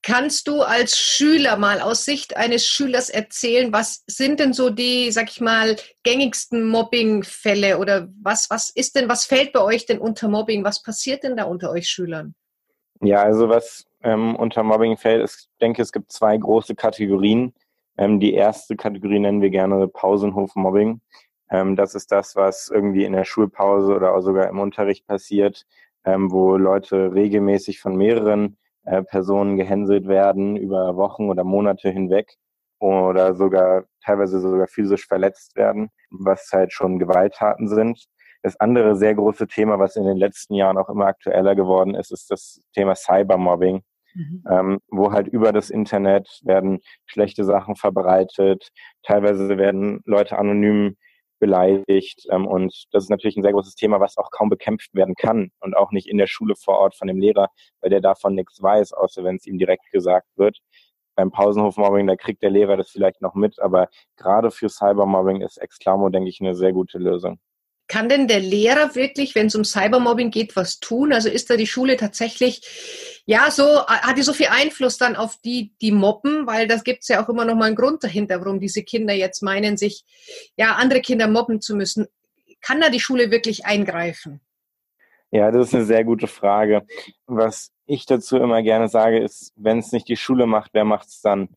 Kannst 0.03 0.47
du 0.47 0.63
als 0.63 0.97
Schüler 0.97 1.57
mal 1.57 1.79
aus 1.79 2.05
Sicht 2.05 2.35
eines 2.35 2.65
Schülers 2.65 3.09
erzählen, 3.09 3.71
was 3.71 4.03
sind 4.07 4.39
denn 4.39 4.51
so 4.51 4.71
die, 4.71 5.11
sag 5.11 5.29
ich 5.29 5.41
mal, 5.41 5.75
gängigsten 6.01 6.67
Mobbingfälle 6.67 7.77
oder 7.77 8.07
was, 8.19 8.49
was 8.49 8.71
ist 8.71 8.95
denn, 8.95 9.07
was 9.09 9.25
fällt 9.25 9.53
bei 9.53 9.61
euch 9.61 9.85
denn 9.85 9.99
unter 9.99 10.27
Mobbing? 10.27 10.63
Was 10.63 10.81
passiert 10.81 11.23
denn 11.23 11.37
da 11.37 11.43
unter 11.43 11.69
euch 11.69 11.87
Schülern? 11.87 12.33
Ja, 13.03 13.23
also 13.23 13.49
was 13.49 13.85
ähm, 14.03 14.35
unter 14.35 14.63
Mobbing 14.63 14.95
fällt, 14.97 15.23
ist, 15.23 15.49
ich 15.51 15.57
denke, 15.59 15.81
es 15.81 15.91
gibt 15.91 16.11
zwei 16.11 16.37
große 16.37 16.75
Kategorien. 16.75 17.53
Ähm, 17.97 18.19
die 18.19 18.33
erste 18.33 18.75
Kategorie 18.75 19.19
nennen 19.19 19.41
wir 19.41 19.49
gerne 19.49 19.87
Pausenhof-Mobbing. 19.87 21.01
Ähm, 21.49 21.75
das 21.75 21.95
ist 21.95 22.11
das, 22.11 22.35
was 22.35 22.69
irgendwie 22.69 23.05
in 23.05 23.13
der 23.13 23.25
Schulpause 23.25 23.95
oder 23.95 24.15
auch 24.15 24.21
sogar 24.21 24.47
im 24.49 24.59
Unterricht 24.59 25.07
passiert, 25.07 25.65
ähm, 26.05 26.31
wo 26.31 26.57
Leute 26.57 27.13
regelmäßig 27.13 27.79
von 27.79 27.95
mehreren 27.95 28.57
äh, 28.85 29.03
Personen 29.03 29.57
gehänselt 29.57 30.07
werden 30.07 30.55
über 30.55 30.95
Wochen 30.95 31.29
oder 31.29 31.43
Monate 31.43 31.89
hinweg 31.89 32.37
oder 32.79 33.35
sogar 33.35 33.85
teilweise 34.03 34.39
sogar 34.39 34.67
physisch 34.67 35.07
verletzt 35.07 35.55
werden, 35.55 35.89
was 36.11 36.49
halt 36.51 36.71
schon 36.73 36.99
Gewalttaten 36.99 37.67
sind. 37.67 38.07
Das 38.43 38.59
andere 38.59 38.95
sehr 38.95 39.15
große 39.15 39.47
Thema, 39.47 39.79
was 39.79 39.95
in 39.95 40.05
den 40.05 40.17
letzten 40.17 40.55
Jahren 40.55 40.77
auch 40.77 40.89
immer 40.89 41.05
aktueller 41.05 41.55
geworden 41.55 41.95
ist, 41.95 42.11
ist 42.11 42.31
das 42.31 42.61
Thema 42.73 42.95
Cybermobbing. 42.95 43.83
Mhm. 44.13 44.43
Ähm, 44.49 44.79
wo 44.89 45.13
halt 45.13 45.27
über 45.29 45.53
das 45.53 45.69
Internet 45.69 46.41
werden 46.43 46.81
schlechte 47.05 47.45
Sachen 47.45 47.75
verbreitet, 47.77 48.69
teilweise 49.03 49.57
werden 49.57 50.01
Leute 50.05 50.37
anonym 50.37 50.97
beleidigt 51.41 52.27
ähm, 52.31 52.47
und 52.47 52.85
das 52.91 53.03
ist 53.03 53.09
natürlich 53.09 53.35
ein 53.35 53.43
sehr 53.43 53.51
großes 53.51 53.75
Thema, 53.75 53.99
was 53.99 54.17
auch 54.17 54.29
kaum 54.31 54.49
bekämpft 54.49 54.93
werden 54.93 55.15
kann 55.15 55.51
und 55.59 55.75
auch 55.75 55.91
nicht 55.91 56.07
in 56.07 56.17
der 56.17 56.27
Schule 56.27 56.55
vor 56.55 56.77
Ort 56.77 56.95
von 56.95 57.07
dem 57.07 57.19
Lehrer, 57.19 57.49
weil 57.81 57.89
der 57.89 58.01
davon 58.01 58.35
nichts 58.35 58.61
weiß, 58.61 58.93
außer 58.93 59.23
wenn 59.23 59.37
es 59.37 59.47
ihm 59.47 59.57
direkt 59.57 59.91
gesagt 59.91 60.27
wird. 60.37 60.59
beim 61.15 61.31
Pausenhof-Mobbing, 61.31 62.07
da 62.07 62.15
kriegt 62.15 62.41
der 62.43 62.51
Lehrer 62.51 62.77
das 62.77 62.91
vielleicht 62.91 63.21
noch 63.21 63.35
mit, 63.35 63.59
aber 63.59 63.89
gerade 64.17 64.51
für 64.51 64.69
Cybermobbing 64.69 65.41
ist 65.41 65.57
Exclamo, 65.57 66.09
denke 66.09 66.29
ich, 66.29 66.39
eine 66.41 66.55
sehr 66.55 66.73
gute 66.73 66.97
Lösung. 66.99 67.39
Kann 67.91 68.07
denn 68.07 68.29
der 68.29 68.39
Lehrer 68.39 68.95
wirklich, 68.95 69.35
wenn 69.35 69.47
es 69.47 69.55
um 69.55 69.65
Cybermobbing 69.65 70.31
geht, 70.31 70.55
was 70.55 70.79
tun? 70.79 71.11
Also 71.11 71.27
ist 71.27 71.49
da 71.49 71.57
die 71.57 71.67
Schule 71.67 71.97
tatsächlich, 71.97 73.21
ja, 73.25 73.51
so, 73.51 73.85
hat 73.85 74.17
die 74.17 74.21
so 74.21 74.31
viel 74.31 74.47
Einfluss 74.49 74.97
dann 74.97 75.17
auf 75.17 75.35
die, 75.43 75.73
die 75.81 75.91
mobben? 75.91 76.47
Weil 76.47 76.69
das 76.69 76.85
gibt 76.85 77.01
es 77.01 77.09
ja 77.09 77.21
auch 77.21 77.27
immer 77.27 77.43
noch 77.43 77.55
mal 77.55 77.65
einen 77.65 77.75
Grund 77.75 78.01
dahinter, 78.01 78.39
warum 78.39 78.61
diese 78.61 78.83
Kinder 78.83 79.13
jetzt 79.13 79.43
meinen, 79.43 79.75
sich, 79.75 80.05
ja, 80.55 80.75
andere 80.75 81.01
Kinder 81.01 81.27
mobben 81.27 81.59
zu 81.59 81.75
müssen. 81.75 82.07
Kann 82.61 82.79
da 82.79 82.89
die 82.89 83.01
Schule 83.01 83.29
wirklich 83.29 83.65
eingreifen? 83.65 84.39
Ja, 85.29 85.51
das 85.51 85.67
ist 85.67 85.75
eine 85.75 85.83
sehr 85.83 86.05
gute 86.05 86.27
Frage. 86.27 86.87
Was 87.25 87.73
ich 87.87 88.05
dazu 88.05 88.37
immer 88.37 88.63
gerne 88.63 88.87
sage, 88.87 89.19
ist, 89.19 89.51
wenn 89.57 89.79
es 89.79 89.91
nicht 89.91 90.07
die 90.07 90.15
Schule 90.15 90.45
macht, 90.45 90.69
wer 90.71 90.85
macht 90.85 91.09
es 91.09 91.19
dann? 91.19 91.49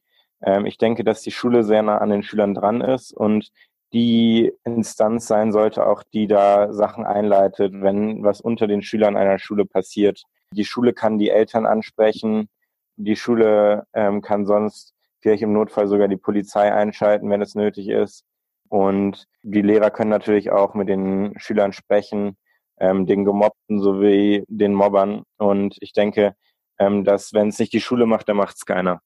Ähm, 0.43 0.67
ich 0.67 0.79
denke, 0.79 1.05
dass 1.05 1.23
die 1.23 1.31
Schule 1.31 1.63
sehr 1.63 1.85
nah 1.85 1.99
an 1.99 2.11
den 2.11 2.25
Schülern 2.25 2.55
dran 2.55 2.81
ist 2.81 3.13
und 3.13 3.53
die 3.95 4.53
Instanz 4.65 5.27
sein 5.29 5.53
sollte, 5.53 5.87
auch 5.87 6.03
die 6.03 6.27
da 6.27 6.73
Sachen 6.73 7.07
einleitet, 7.07 7.73
wenn 7.75 8.25
was 8.25 8.41
unter 8.41 8.67
den 8.67 8.83
Schülern 8.83 9.17
einer 9.17 9.39
Schule 9.39 9.65
passiert. 9.65 10.25
Die 10.51 10.65
Schule 10.65 10.93
kann 10.93 11.19
die 11.19 11.31
Eltern 11.31 11.65
ansprechen, 11.65 12.49
die 12.97 13.17
Schule 13.17 13.87
ähm, 13.95 14.21
kann 14.21 14.47
sonst 14.47 14.95
vielleicht 15.21 15.43
im 15.43 15.53
Notfall 15.53 15.87
sogar 15.89 16.09
die 16.09 16.17
Polizei 16.17 16.73
einschalten, 16.73 17.31
wenn 17.31 17.41
es 17.41 17.55
nötig 17.55 17.89
ist. 17.89 18.25
Und 18.69 19.27
die 19.43 19.63
Lehrer 19.63 19.91
können 19.91 20.11
natürlich 20.11 20.51
auch 20.51 20.75
mit 20.75 20.89
den 20.89 21.35
Schülern 21.39 21.73
sprechen, 21.73 22.37
ähm, 22.79 23.07
den 23.07 23.25
Gemobbten 23.25 23.81
sowie 23.81 24.45
den 24.49 24.75
Mobbern. 24.75 25.23
Und 25.39 25.77
ich 25.81 25.93
denke, 25.93 26.35
ähm, 26.79 27.05
dass 27.05 27.33
wenn 27.33 27.49
es 27.49 27.59
nicht 27.61 27.73
die 27.73 27.81
Schule 27.81 28.07
macht, 28.07 28.29
dann 28.29 28.37
macht 28.37 28.57
es 28.57 28.67
keiner. 28.67 29.01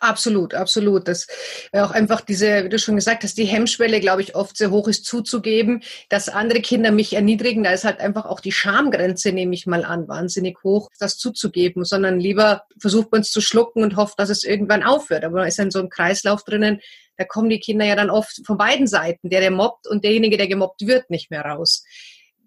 Absolut, 0.00 0.54
absolut. 0.54 1.08
Das 1.08 1.26
auch 1.72 1.90
einfach 1.90 2.20
diese, 2.20 2.64
wie 2.64 2.68
du 2.68 2.78
schon 2.78 2.96
gesagt 2.96 3.24
hast, 3.24 3.38
die 3.38 3.44
Hemmschwelle, 3.44 4.00
glaube 4.00 4.22
ich, 4.22 4.34
oft 4.34 4.56
sehr 4.56 4.70
hoch 4.70 4.88
ist 4.88 5.04
zuzugeben, 5.04 5.82
dass 6.08 6.28
andere 6.28 6.60
Kinder 6.60 6.90
mich 6.90 7.14
erniedrigen. 7.14 7.64
Da 7.64 7.70
ist 7.70 7.84
halt 7.84 8.00
einfach 8.00 8.26
auch 8.26 8.40
die 8.40 8.52
Schamgrenze, 8.52 9.32
nehme 9.32 9.54
ich 9.54 9.66
mal 9.66 9.84
an, 9.84 10.08
wahnsinnig 10.08 10.58
hoch, 10.62 10.90
das 10.98 11.16
zuzugeben, 11.18 11.84
sondern 11.84 12.20
lieber 12.20 12.64
versucht 12.78 13.10
man 13.12 13.22
es 13.22 13.30
zu 13.30 13.40
schlucken 13.40 13.82
und 13.82 13.96
hofft, 13.96 14.18
dass 14.18 14.28
es 14.28 14.44
irgendwann 14.44 14.82
aufhört. 14.82 15.24
Aber 15.24 15.38
man 15.38 15.48
ist 15.48 15.58
in 15.58 15.70
so 15.70 15.78
einem 15.78 15.88
Kreislauf 15.88 16.44
drinnen, 16.44 16.80
da 17.16 17.24
kommen 17.24 17.48
die 17.48 17.60
Kinder 17.60 17.86
ja 17.86 17.96
dann 17.96 18.10
oft 18.10 18.42
von 18.44 18.58
beiden 18.58 18.86
Seiten, 18.86 19.30
der, 19.30 19.40
der 19.40 19.50
mobbt 19.50 19.86
und 19.86 20.04
derjenige, 20.04 20.36
der 20.36 20.48
gemobbt 20.48 20.86
wird, 20.86 21.08
nicht 21.08 21.30
mehr 21.30 21.42
raus. 21.42 21.82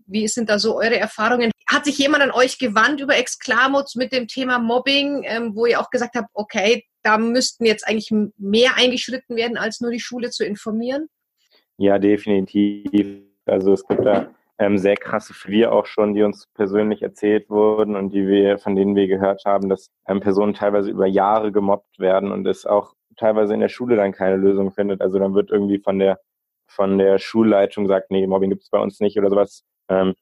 Wie 0.06 0.28
sind 0.28 0.50
da 0.50 0.60
so 0.60 0.78
eure 0.78 0.98
Erfahrungen? 0.98 1.52
Hat 1.68 1.86
sich 1.86 1.98
jemand 1.98 2.24
an 2.24 2.32
euch 2.32 2.58
gewandt 2.58 3.00
über 3.00 3.16
Exklamots 3.16 3.96
mit 3.96 4.12
dem 4.12 4.28
Thema 4.28 4.60
Mobbing, 4.60 5.24
ähm, 5.24 5.56
wo 5.56 5.66
ihr 5.66 5.80
auch 5.80 5.90
gesagt 5.90 6.16
habt, 6.16 6.30
okay, 6.34 6.86
da 7.04 7.18
müssten 7.18 7.66
jetzt 7.66 7.88
eigentlich 7.88 8.12
mehr 8.38 8.72
eingeschritten 8.76 9.36
werden, 9.36 9.58
als 9.58 9.82
nur 9.82 9.92
die 9.92 10.00
Schule 10.00 10.30
zu 10.30 10.46
informieren? 10.46 11.08
Ja, 11.78 11.98
definitiv. 12.00 13.24
Also 13.46 13.74
es 13.74 13.88
gibt 13.88 14.06
da 14.06 14.34
ähm, 14.60 14.78
sehr 14.78 14.98
krasse 14.98 15.34
Fälle 15.34 15.72
auch 15.72 15.86
schon, 15.86 16.14
die 16.14 16.24
uns 16.24 16.48
persönlich 16.54 17.02
erzählt 17.02 17.50
wurden 17.50 17.96
und 17.96 18.14
die 18.14 18.28
wir, 18.28 18.58
von 18.58 18.76
denen 18.76 18.96
wir 18.96 19.08
gehört 19.08 19.44
haben, 19.46 19.70
dass 19.70 19.90
ähm, 20.08 20.20
Personen 20.20 20.54
teilweise 20.54 20.90
über 20.90 21.08
Jahre 21.08 21.52
gemobbt 21.52 22.00
werden 22.00 22.32
und 22.32 22.46
es 22.46 22.66
auch 22.66 22.94
teilweise 23.16 23.54
in 23.54 23.62
der 23.62 23.70
Schule 23.70 23.96
dann 23.96 24.12
keine 24.12 24.36
Lösung 24.36 24.72
findet. 24.72 25.02
Also 25.02 25.18
dann 25.20 25.34
wird 25.34 25.52
irgendwie 25.52 25.80
von 25.80 26.00
der 26.00 26.20
von 26.70 26.98
der 26.98 27.18
Schulleitung 27.18 27.88
sagt, 27.88 28.12
nee, 28.12 28.26
Mobbing 28.28 28.52
gibt 28.52 28.64
es 28.64 28.70
bei 28.70 28.80
uns 28.80 29.00
nicht 29.00 29.18
oder 29.18 29.30
sowas. 29.30 29.64
Ähm, 29.90 30.14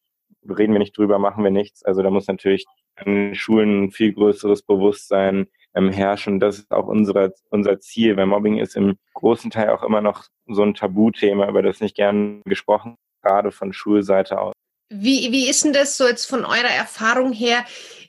reden 0.47 0.73
wir 0.73 0.79
nicht 0.79 0.97
drüber, 0.97 1.19
machen 1.19 1.43
wir 1.43 1.51
nichts. 1.51 1.83
Also 1.83 2.01
da 2.01 2.09
muss 2.09 2.27
natürlich 2.27 2.65
in 3.05 3.35
Schulen 3.35 3.85
ein 3.85 3.91
viel 3.91 4.13
größeres 4.13 4.63
Bewusstsein 4.63 5.47
ähm, 5.77 5.91
herrschen. 5.91 6.39
Das 6.39 6.57
ist 6.57 6.71
auch 6.71 6.87
unsere, 6.87 7.33
unser 7.49 7.79
Ziel, 7.79 8.17
weil 8.17 8.25
Mobbing 8.25 8.57
ist 8.57 8.75
im 8.75 8.97
großen 9.13 9.51
Teil 9.51 9.69
auch 9.69 9.83
immer 9.83 10.01
noch 10.01 10.25
so 10.47 10.63
ein 10.63 10.73
Tabuthema, 10.73 11.47
über 11.47 11.61
das 11.61 11.79
nicht 11.79 11.95
gern 11.95 12.41
gesprochen, 12.45 12.95
gerade 13.21 13.51
von 13.51 13.73
Schulseite 13.73 14.39
aus. 14.39 14.53
Wie, 14.89 15.31
wie 15.31 15.49
ist 15.49 15.63
denn 15.63 15.73
das 15.73 15.97
so 15.97 16.07
jetzt 16.07 16.25
von 16.25 16.45
eurer 16.45 16.73
Erfahrung 16.75 17.33
her? 17.33 17.65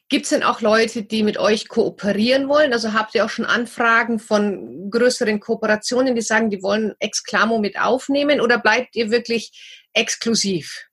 Gibt 0.09 0.25
es 0.25 0.31
denn 0.31 0.43
auch 0.43 0.63
Leute, 0.63 1.03
die 1.03 1.23
mit 1.23 1.37
euch 1.37 1.69
kooperieren 1.69 2.49
wollen? 2.49 2.73
Also 2.73 2.95
habt 2.95 3.15
ihr 3.15 3.25
auch 3.25 3.31
schon 3.31 3.45
Anfragen 3.45 4.19
von 4.19 4.91
größeren 4.91 5.39
Kooperationen, 5.39 6.15
die 6.15 6.23
sagen, 6.23 6.49
die 6.49 6.63
wollen 6.63 6.95
Exclamo 6.99 7.59
mit 7.59 7.79
aufnehmen 7.79 8.41
oder 8.41 8.59
bleibt 8.59 8.97
ihr 8.97 9.11
wirklich 9.11 9.85
exklusiv? 9.93 10.88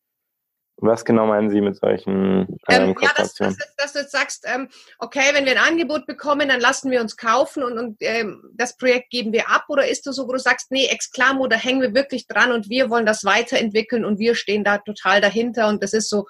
Was 0.78 1.06
genau 1.06 1.26
meinen 1.26 1.50
Sie 1.50 1.62
mit 1.62 1.78
solchen 1.78 2.60
ähm, 2.68 2.90
ähm, 2.90 2.96
Ja, 3.02 3.12
dass, 3.16 3.34
dass, 3.34 3.58
dass, 3.78 3.94
du 3.94 4.00
jetzt 4.00 4.12
sagst, 4.12 4.46
ähm, 4.46 4.68
okay, 5.00 5.34
wenn 5.34 5.46
wir 5.46 5.54
ein 5.54 5.72
Angebot 5.72 6.06
bekommen, 6.06 6.50
dann 6.50 6.60
lassen 6.60 6.92
wir 6.92 7.00
uns 7.00 7.16
kaufen 7.16 7.64
und, 7.64 7.80
und 7.80 7.98
ähm, 8.02 8.44
das 8.54 8.76
Projekt 8.76 9.10
geben 9.10 9.32
wir 9.32 9.50
ab? 9.50 9.66
Oder 9.70 9.88
ist 9.88 10.06
das 10.06 10.18
so, 10.18 10.28
wo 10.28 10.34
du 10.34 10.40
sagst, 10.40 10.72
nee, 10.72 10.88
Exclamo, 10.88 11.48
da 11.48 11.56
hängen 11.56 11.82
wir 11.82 11.94
wirklich 11.94 12.28
dran 12.28 12.52
und 12.52 12.70
wir 12.70 12.90
wollen 12.90 13.06
das 13.06 13.24
weiterentwickeln 13.24 14.04
und 14.04 14.20
wir 14.20 14.36
stehen 14.36 14.66
da 14.66 14.80
total 14.80 15.22
dahinter 15.22 15.70
und 15.70 15.82
das 15.82 15.94
ist 15.94 16.10
so 16.10 16.26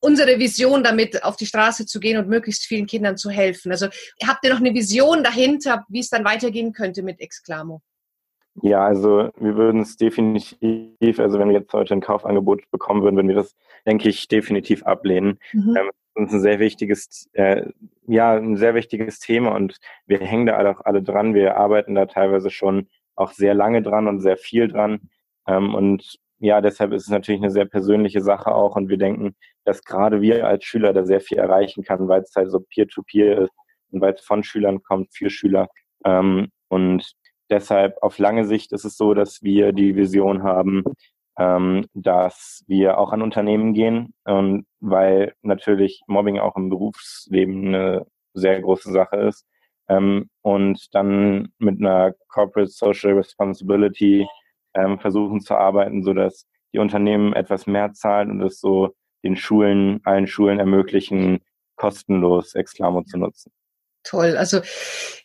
unsere 0.00 0.38
Vision 0.38 0.82
damit, 0.82 1.22
auf 1.22 1.36
die 1.36 1.46
Straße 1.46 1.86
zu 1.86 2.00
gehen 2.00 2.18
und 2.18 2.28
möglichst 2.28 2.64
vielen 2.64 2.86
Kindern 2.86 3.16
zu 3.16 3.30
helfen. 3.30 3.70
Also 3.70 3.88
habt 4.26 4.44
ihr 4.44 4.50
noch 4.50 4.60
eine 4.60 4.74
Vision 4.74 5.22
dahinter, 5.22 5.84
wie 5.88 6.00
es 6.00 6.08
dann 6.08 6.24
weitergehen 6.24 6.72
könnte 6.72 7.02
mit 7.02 7.20
Exclamo? 7.20 7.82
Ja, 8.62 8.84
also 8.84 9.30
wir 9.38 9.56
würden 9.56 9.82
es 9.82 9.96
definitiv, 9.96 11.18
also 11.18 11.38
wenn 11.38 11.48
wir 11.48 11.58
jetzt 11.58 11.72
heute 11.72 11.94
ein 11.94 12.00
Kaufangebot 12.00 12.70
bekommen 12.70 13.02
würden, 13.02 13.16
würden 13.16 13.28
wir 13.28 13.36
das, 13.36 13.56
denke 13.86 14.08
ich, 14.08 14.28
definitiv 14.28 14.82
ablehnen. 14.84 15.38
Mhm. 15.52 15.76
Ähm, 15.76 15.90
das 16.14 16.28
ist 16.28 16.34
ein 16.34 16.40
sehr 16.40 16.58
wichtiges, 16.58 17.28
äh, 17.34 17.66
ja, 18.06 18.34
ein 18.34 18.56
sehr 18.56 18.74
wichtiges 18.74 19.20
Thema 19.20 19.54
und 19.54 19.78
wir 20.06 20.18
hängen 20.18 20.46
da 20.46 20.56
alle 20.56 20.70
auch 20.70 20.84
alle 20.84 21.02
dran. 21.02 21.34
Wir 21.34 21.56
arbeiten 21.56 21.94
da 21.94 22.06
teilweise 22.06 22.50
schon 22.50 22.88
auch 23.14 23.32
sehr 23.32 23.54
lange 23.54 23.82
dran 23.82 24.08
und 24.08 24.20
sehr 24.20 24.36
viel 24.36 24.68
dran. 24.68 25.08
Ähm, 25.46 25.74
und 25.74 26.18
ja, 26.40 26.60
deshalb 26.60 26.92
ist 26.92 27.04
es 27.04 27.10
natürlich 27.10 27.40
eine 27.40 27.50
sehr 27.50 27.66
persönliche 27.66 28.20
Sache 28.20 28.52
auch 28.52 28.76
und 28.76 28.88
wir 28.88 28.98
denken, 28.98 29.36
dass 29.64 29.84
gerade 29.84 30.20
wir 30.20 30.46
als 30.46 30.64
Schüler 30.64 30.92
da 30.92 31.04
sehr 31.04 31.20
viel 31.20 31.38
erreichen 31.38 31.84
kann, 31.84 32.08
weil 32.08 32.22
es 32.22 32.34
halt 32.34 32.50
so 32.50 32.60
Peer-to-Peer 32.60 33.36
-peer 33.38 33.44
ist 33.44 33.52
und 33.90 34.00
weil 34.00 34.14
es 34.14 34.20
von 34.20 34.42
Schülern 34.42 34.82
kommt 34.82 35.14
für 35.14 35.30
Schüler. 35.30 35.68
Ähm, 36.04 36.48
und 36.68 37.12
Deshalb 37.50 37.96
auf 38.02 38.18
lange 38.18 38.44
Sicht 38.44 38.72
ist 38.72 38.84
es 38.84 38.96
so, 38.96 39.14
dass 39.14 39.42
wir 39.42 39.72
die 39.72 39.96
Vision 39.96 40.42
haben, 40.42 40.84
ähm, 41.38 41.86
dass 41.94 42.64
wir 42.66 42.98
auch 42.98 43.12
an 43.12 43.22
Unternehmen 43.22 43.72
gehen, 43.74 44.14
ähm, 44.26 44.66
weil 44.80 45.34
natürlich 45.42 46.02
Mobbing 46.06 46.38
auch 46.38 46.56
im 46.56 46.68
Berufsleben 46.68 47.68
eine 47.68 48.06
sehr 48.34 48.60
große 48.60 48.92
Sache 48.92 49.16
ist. 49.16 49.46
Ähm, 49.88 50.28
und 50.42 50.94
dann 50.94 51.52
mit 51.58 51.80
einer 51.80 52.14
Corporate 52.28 52.70
Social 52.70 53.14
Responsibility 53.14 54.26
ähm, 54.74 54.98
versuchen 54.98 55.40
zu 55.40 55.54
arbeiten, 55.56 56.02
so 56.02 56.12
dass 56.14 56.46
die 56.74 56.78
Unternehmen 56.78 57.32
etwas 57.32 57.66
mehr 57.66 57.92
zahlen 57.94 58.30
und 58.30 58.42
es 58.42 58.60
so 58.60 58.94
den 59.24 59.36
Schulen, 59.36 60.00
allen 60.04 60.26
Schulen 60.26 60.58
ermöglichen, 60.58 61.40
kostenlos 61.76 62.54
Exclamo 62.54 63.02
zu 63.04 63.18
nutzen 63.18 63.52
toll. 64.08 64.36
Also 64.36 64.60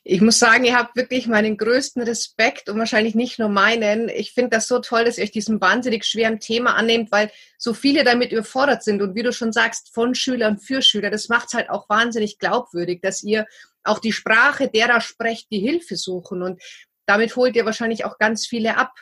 ich 0.04 0.22
muss 0.22 0.38
sagen, 0.38 0.66
ihr 0.66 0.78
habt 0.78 0.96
wirklich 0.96 1.28
meinen 1.28 1.58
größten 1.58 2.02
Respekt 2.04 2.70
und 2.70 2.78
wahrscheinlich 2.78 3.16
nicht 3.16 3.40
nur 3.40 3.50
meinen. 3.50 4.10
Ich 4.10 4.34
finde 4.34 4.50
das 4.52 4.68
so 4.68 4.80
toll, 4.80 5.06
dass 5.06 5.18
ihr 5.18 5.24
euch 5.24 5.32
diesem 5.32 5.62
wahnsinnig 5.62 6.06
schweren 6.06 6.40
Thema 6.40 6.76
annehmt, 6.76 7.12
weil 7.12 7.32
so 7.58 7.74
viele 7.74 8.04
damit 8.04 8.32
überfordert 8.32 8.84
sind. 8.84 9.02
Und 9.02 9.16
wie 9.16 9.24
du 9.24 9.32
schon 9.32 9.54
sagst, 9.54 9.94
von 9.94 10.14
Schülern 10.14 10.58
für 10.58 10.82
Schüler, 10.82 11.10
das 11.10 11.30
macht 11.30 11.48
es 11.48 11.54
halt 11.54 11.70
auch 11.70 11.88
wahnsinnig 11.90 12.38
glaubwürdig, 12.38 13.02
dass 13.02 13.24
ihr 13.24 13.46
auch 13.84 14.00
die 14.00 14.12
Sprache 14.12 14.70
derer 14.70 15.02
sprecht, 15.02 15.48
die 15.52 15.60
Hilfe 15.60 15.96
suchen. 15.96 16.42
Und 16.42 16.62
damit 17.06 17.36
holt 17.36 17.56
ihr 17.56 17.66
wahrscheinlich 17.66 18.06
auch 18.06 18.18
ganz 18.18 18.46
viele 18.46 18.78
ab. 18.78 18.94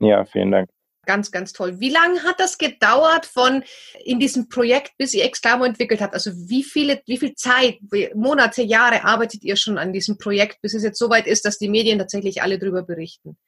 Ja, 0.00 0.24
vielen 0.24 0.52
Dank. 0.52 0.70
Ganz, 1.08 1.30
ganz 1.30 1.54
toll. 1.54 1.80
Wie 1.80 1.88
lange 1.88 2.22
hat 2.22 2.38
das 2.38 2.58
gedauert 2.58 3.24
von 3.24 3.62
in 4.04 4.20
diesem 4.20 4.50
Projekt, 4.50 4.92
bis 4.98 5.14
ihr 5.14 5.24
Exclamo 5.24 5.64
entwickelt 5.64 6.02
habt? 6.02 6.12
Also 6.12 6.32
wie 6.50 6.62
viele, 6.62 7.00
wie 7.06 7.16
viel 7.16 7.34
Zeit, 7.34 7.78
Monate, 8.14 8.60
Jahre 8.60 9.06
arbeitet 9.06 9.42
ihr 9.42 9.56
schon 9.56 9.78
an 9.78 9.94
diesem 9.94 10.18
Projekt, 10.18 10.60
bis 10.60 10.74
es 10.74 10.82
jetzt 10.82 10.98
soweit 10.98 11.26
ist, 11.26 11.46
dass 11.46 11.56
die 11.56 11.70
Medien 11.70 11.98
tatsächlich 11.98 12.42
alle 12.42 12.58
darüber 12.58 12.82
berichten? 12.82 13.38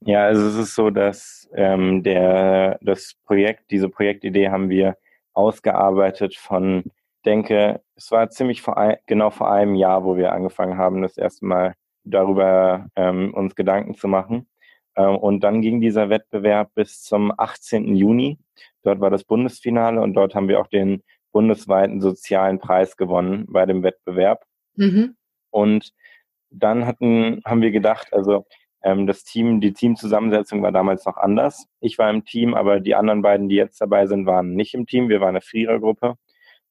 Ja, 0.00 0.24
also 0.24 0.44
es 0.44 0.56
ist 0.56 0.74
so, 0.74 0.90
dass 0.90 1.48
ähm, 1.54 2.02
der, 2.02 2.80
das 2.82 3.14
Projekt, 3.26 3.70
diese 3.70 3.88
Projektidee 3.88 4.48
haben 4.48 4.68
wir 4.68 4.96
ausgearbeitet 5.34 6.34
von, 6.34 6.82
denke, 7.24 7.80
es 7.94 8.10
war 8.10 8.28
ziemlich 8.30 8.60
vor 8.60 8.76
ein, 8.76 8.96
genau 9.06 9.30
vor 9.30 9.52
einem 9.52 9.76
Jahr, 9.76 10.02
wo 10.02 10.16
wir 10.16 10.32
angefangen 10.32 10.78
haben, 10.78 11.02
das 11.02 11.16
erste 11.16 11.46
Mal 11.46 11.74
darüber 12.02 12.88
ähm, 12.96 13.32
uns 13.34 13.54
Gedanken 13.54 13.94
zu 13.94 14.08
machen. 14.08 14.48
Ähm, 14.96 15.16
und 15.16 15.40
dann 15.40 15.62
ging 15.62 15.80
dieser 15.80 16.10
Wettbewerb 16.10 16.74
bis 16.74 17.02
zum 17.02 17.32
18. 17.36 17.94
Juni. 17.96 18.38
Dort 18.82 19.00
war 19.00 19.10
das 19.10 19.24
Bundesfinale 19.24 20.00
und 20.00 20.14
dort 20.14 20.34
haben 20.34 20.48
wir 20.48 20.60
auch 20.60 20.68
den 20.68 21.02
bundesweiten 21.32 22.00
sozialen 22.00 22.58
Preis 22.58 22.96
gewonnen 22.96 23.46
bei 23.48 23.64
dem 23.66 23.82
Wettbewerb. 23.82 24.44
Mhm. 24.76 25.16
Und 25.50 25.92
dann 26.50 26.86
hatten, 26.86 27.40
haben 27.44 27.62
wir 27.62 27.70
gedacht, 27.70 28.12
also 28.12 28.46
ähm, 28.82 29.06
das 29.06 29.24
Team, 29.24 29.60
die 29.60 29.72
Teamzusammensetzung 29.72 30.62
war 30.62 30.72
damals 30.72 31.06
noch 31.06 31.16
anders. 31.16 31.66
Ich 31.80 31.98
war 31.98 32.10
im 32.10 32.24
Team, 32.24 32.54
aber 32.54 32.80
die 32.80 32.94
anderen 32.94 33.22
beiden, 33.22 33.48
die 33.48 33.56
jetzt 33.56 33.80
dabei 33.80 34.06
sind, 34.06 34.26
waren 34.26 34.54
nicht 34.54 34.74
im 34.74 34.86
Team. 34.86 35.08
Wir 35.08 35.20
waren 35.20 35.30
eine 35.30 35.40
Vierergruppe. 35.40 36.16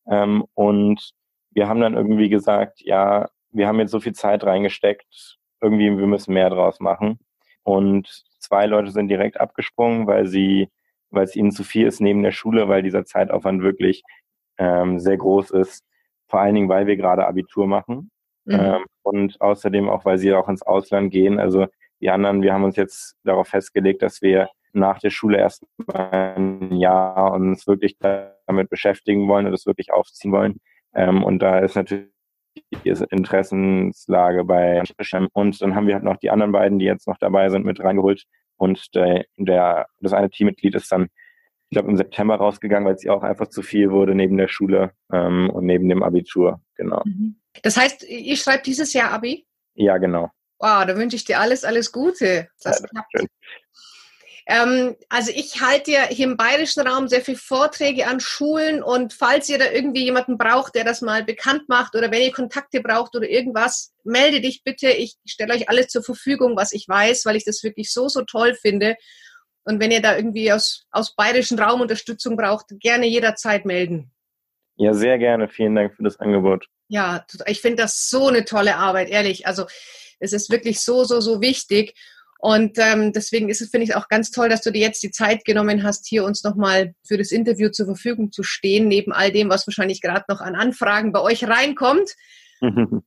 Ähm, 0.07 0.45
und 0.53 1.11
wir 1.51 1.67
haben 1.67 1.81
dann 1.81 1.95
irgendwie 1.95 2.29
gesagt, 2.29 2.81
ja, 2.81 3.29
wir 3.51 3.67
haben 3.67 3.79
jetzt 3.79 3.91
so 3.91 3.99
viel 3.99 4.13
Zeit 4.13 4.43
reingesteckt, 4.43 5.37
irgendwie, 5.61 5.97
wir 5.97 6.07
müssen 6.07 6.33
mehr 6.33 6.49
draus 6.49 6.79
machen. 6.79 7.19
Und 7.63 8.23
zwei 8.39 8.65
Leute 8.65 8.91
sind 8.91 9.07
direkt 9.07 9.39
abgesprungen, 9.39 10.07
weil 10.07 10.25
sie, 10.27 10.69
weil 11.09 11.23
es 11.23 11.35
ihnen 11.35 11.51
zu 11.51 11.63
viel 11.63 11.87
ist 11.87 12.01
neben 12.01 12.23
der 12.23 12.31
Schule, 12.31 12.67
weil 12.67 12.83
dieser 12.83 13.05
Zeitaufwand 13.05 13.61
wirklich 13.61 14.03
ähm, 14.57 14.99
sehr 14.99 15.17
groß 15.17 15.51
ist. 15.51 15.83
Vor 16.27 16.39
allen 16.39 16.55
Dingen, 16.55 16.69
weil 16.69 16.87
wir 16.87 16.97
gerade 16.97 17.27
Abitur 17.27 17.67
machen. 17.67 18.11
Mhm. 18.45 18.59
Ähm, 18.59 18.85
und 19.03 19.41
außerdem 19.41 19.89
auch, 19.89 20.05
weil 20.05 20.17
sie 20.17 20.33
auch 20.33 20.49
ins 20.49 20.63
Ausland 20.63 21.11
gehen. 21.11 21.39
Also 21.39 21.67
die 21.99 22.09
anderen, 22.09 22.41
wir 22.41 22.53
haben 22.53 22.63
uns 22.63 22.75
jetzt 22.75 23.15
darauf 23.23 23.47
festgelegt, 23.47 24.01
dass 24.01 24.21
wir 24.21 24.49
nach 24.73 24.99
der 24.99 25.09
Schule 25.09 25.37
erst 25.37 25.65
mal 25.87 26.35
ein 26.35 26.75
Jahr 26.75 27.33
uns 27.33 27.67
wirklich 27.67 27.97
damit 27.99 28.69
beschäftigen 28.69 29.27
wollen 29.27 29.45
und 29.45 29.51
das 29.51 29.65
wirklich 29.65 29.91
aufziehen 29.91 30.31
wollen. 30.31 30.59
Ähm, 30.93 31.23
und 31.23 31.39
da 31.39 31.59
ist 31.59 31.75
natürlich 31.75 32.07
die 32.55 32.89
Interessenslage 33.09 34.43
bei 34.43 34.81
und 35.33 35.61
dann 35.61 35.75
haben 35.75 35.87
wir 35.87 35.95
halt 35.95 36.03
noch 36.03 36.17
die 36.17 36.29
anderen 36.29 36.51
beiden, 36.51 36.79
die 36.79 36.85
jetzt 36.85 37.07
noch 37.07 37.17
dabei 37.17 37.49
sind, 37.49 37.65
mit 37.65 37.79
reingeholt. 37.79 38.25
Und 38.57 38.93
der, 38.93 39.25
der 39.37 39.87
das 39.99 40.13
eine 40.13 40.29
Teammitglied 40.29 40.75
ist 40.75 40.91
dann, 40.91 41.07
ich 41.69 41.75
glaube, 41.75 41.89
im 41.89 41.97
September 41.97 42.35
rausgegangen, 42.35 42.85
weil 42.85 42.95
es 42.95 43.03
ihr 43.03 43.13
auch 43.13 43.23
einfach 43.23 43.47
zu 43.47 43.61
viel 43.61 43.91
wurde 43.91 44.13
neben 44.13 44.37
der 44.37 44.47
Schule 44.47 44.91
ähm, 45.11 45.49
und 45.49 45.65
neben 45.65 45.89
dem 45.89 46.03
Abitur. 46.03 46.61
Genau. 46.75 47.01
Mhm. 47.05 47.37
Das 47.63 47.77
heißt, 47.77 48.03
ihr 48.03 48.35
schreibt 48.35 48.67
dieses 48.67 48.93
Jahr 48.93 49.11
Abi? 49.11 49.47
Ja, 49.73 49.97
genau. 49.97 50.29
Wow, 50.59 50.85
da 50.85 50.95
wünsche 50.95 51.15
ich 51.15 51.25
dir 51.25 51.39
alles, 51.39 51.63
alles 51.63 51.91
Gute. 51.91 52.49
Das 52.61 52.81
ja, 52.81 52.87
klappt. 52.87 53.31
Ähm, 54.47 54.95
also 55.09 55.31
ich 55.33 55.61
halte 55.61 55.91
ja 55.91 56.03
hier 56.07 56.25
im 56.25 56.37
bayerischen 56.37 56.85
Raum 56.85 57.07
sehr 57.07 57.21
viele 57.21 57.37
Vorträge 57.37 58.07
an 58.07 58.19
Schulen 58.19 58.81
und 58.81 59.13
falls 59.13 59.49
ihr 59.49 59.59
da 59.59 59.71
irgendwie 59.71 60.03
jemanden 60.03 60.37
braucht, 60.37 60.75
der 60.75 60.83
das 60.83 61.01
mal 61.01 61.23
bekannt 61.23 61.69
macht 61.69 61.95
oder 61.95 62.11
wenn 62.11 62.21
ihr 62.21 62.31
Kontakte 62.31 62.81
braucht 62.81 63.15
oder 63.15 63.29
irgendwas, 63.29 63.93
melde 64.03 64.41
dich 64.41 64.63
bitte. 64.63 64.89
Ich 64.89 65.17
stelle 65.25 65.53
euch 65.53 65.69
alles 65.69 65.87
zur 65.87 66.03
Verfügung, 66.03 66.55
was 66.55 66.73
ich 66.73 66.87
weiß, 66.87 67.25
weil 67.25 67.35
ich 67.35 67.45
das 67.45 67.63
wirklich 67.63 67.91
so, 67.91 68.07
so 68.07 68.23
toll 68.23 68.55
finde. 68.55 68.95
Und 69.63 69.79
wenn 69.79 69.91
ihr 69.91 70.01
da 70.01 70.15
irgendwie 70.15 70.51
aus, 70.51 70.85
aus 70.91 71.15
bayerischen 71.15 71.59
Raum 71.59 71.81
Unterstützung 71.81 72.35
braucht, 72.35 72.67
gerne 72.79 73.05
jederzeit 73.05 73.65
melden. 73.65 74.11
Ja, 74.75 74.93
sehr 74.93 75.19
gerne. 75.19 75.47
Vielen 75.47 75.75
Dank 75.75 75.95
für 75.95 76.03
das 76.03 76.19
Angebot. 76.19 76.65
Ja, 76.87 77.25
ich 77.45 77.61
finde 77.61 77.83
das 77.83 78.09
so 78.09 78.27
eine 78.27 78.43
tolle 78.43 78.77
Arbeit, 78.77 79.09
ehrlich. 79.09 79.45
Also 79.45 79.65
es 80.19 80.33
ist 80.33 80.49
wirklich 80.49 80.81
so, 80.81 81.03
so, 81.03 81.21
so 81.21 81.41
wichtig. 81.41 81.93
Und 82.41 82.79
ähm, 82.79 83.13
deswegen 83.13 83.49
ist 83.49 83.61
es, 83.61 83.69
finde 83.69 83.83
ich, 83.83 83.95
auch 83.95 84.07
ganz 84.07 84.31
toll, 84.31 84.49
dass 84.49 84.63
du 84.63 84.71
dir 84.71 84.81
jetzt 84.81 85.03
die 85.03 85.11
Zeit 85.11 85.45
genommen 85.45 85.83
hast, 85.83 86.07
hier 86.07 86.23
uns 86.25 86.43
nochmal 86.43 86.95
für 87.07 87.19
das 87.19 87.31
Interview 87.31 87.69
zur 87.69 87.85
Verfügung 87.85 88.31
zu 88.31 88.41
stehen, 88.41 88.87
neben 88.87 89.11
all 89.11 89.31
dem, 89.31 89.49
was 89.49 89.67
wahrscheinlich 89.67 90.01
gerade 90.01 90.25
noch 90.27 90.41
an 90.41 90.55
Anfragen 90.55 91.11
bei 91.11 91.21
euch 91.21 91.47
reinkommt. 91.47 92.15
und 92.61 93.03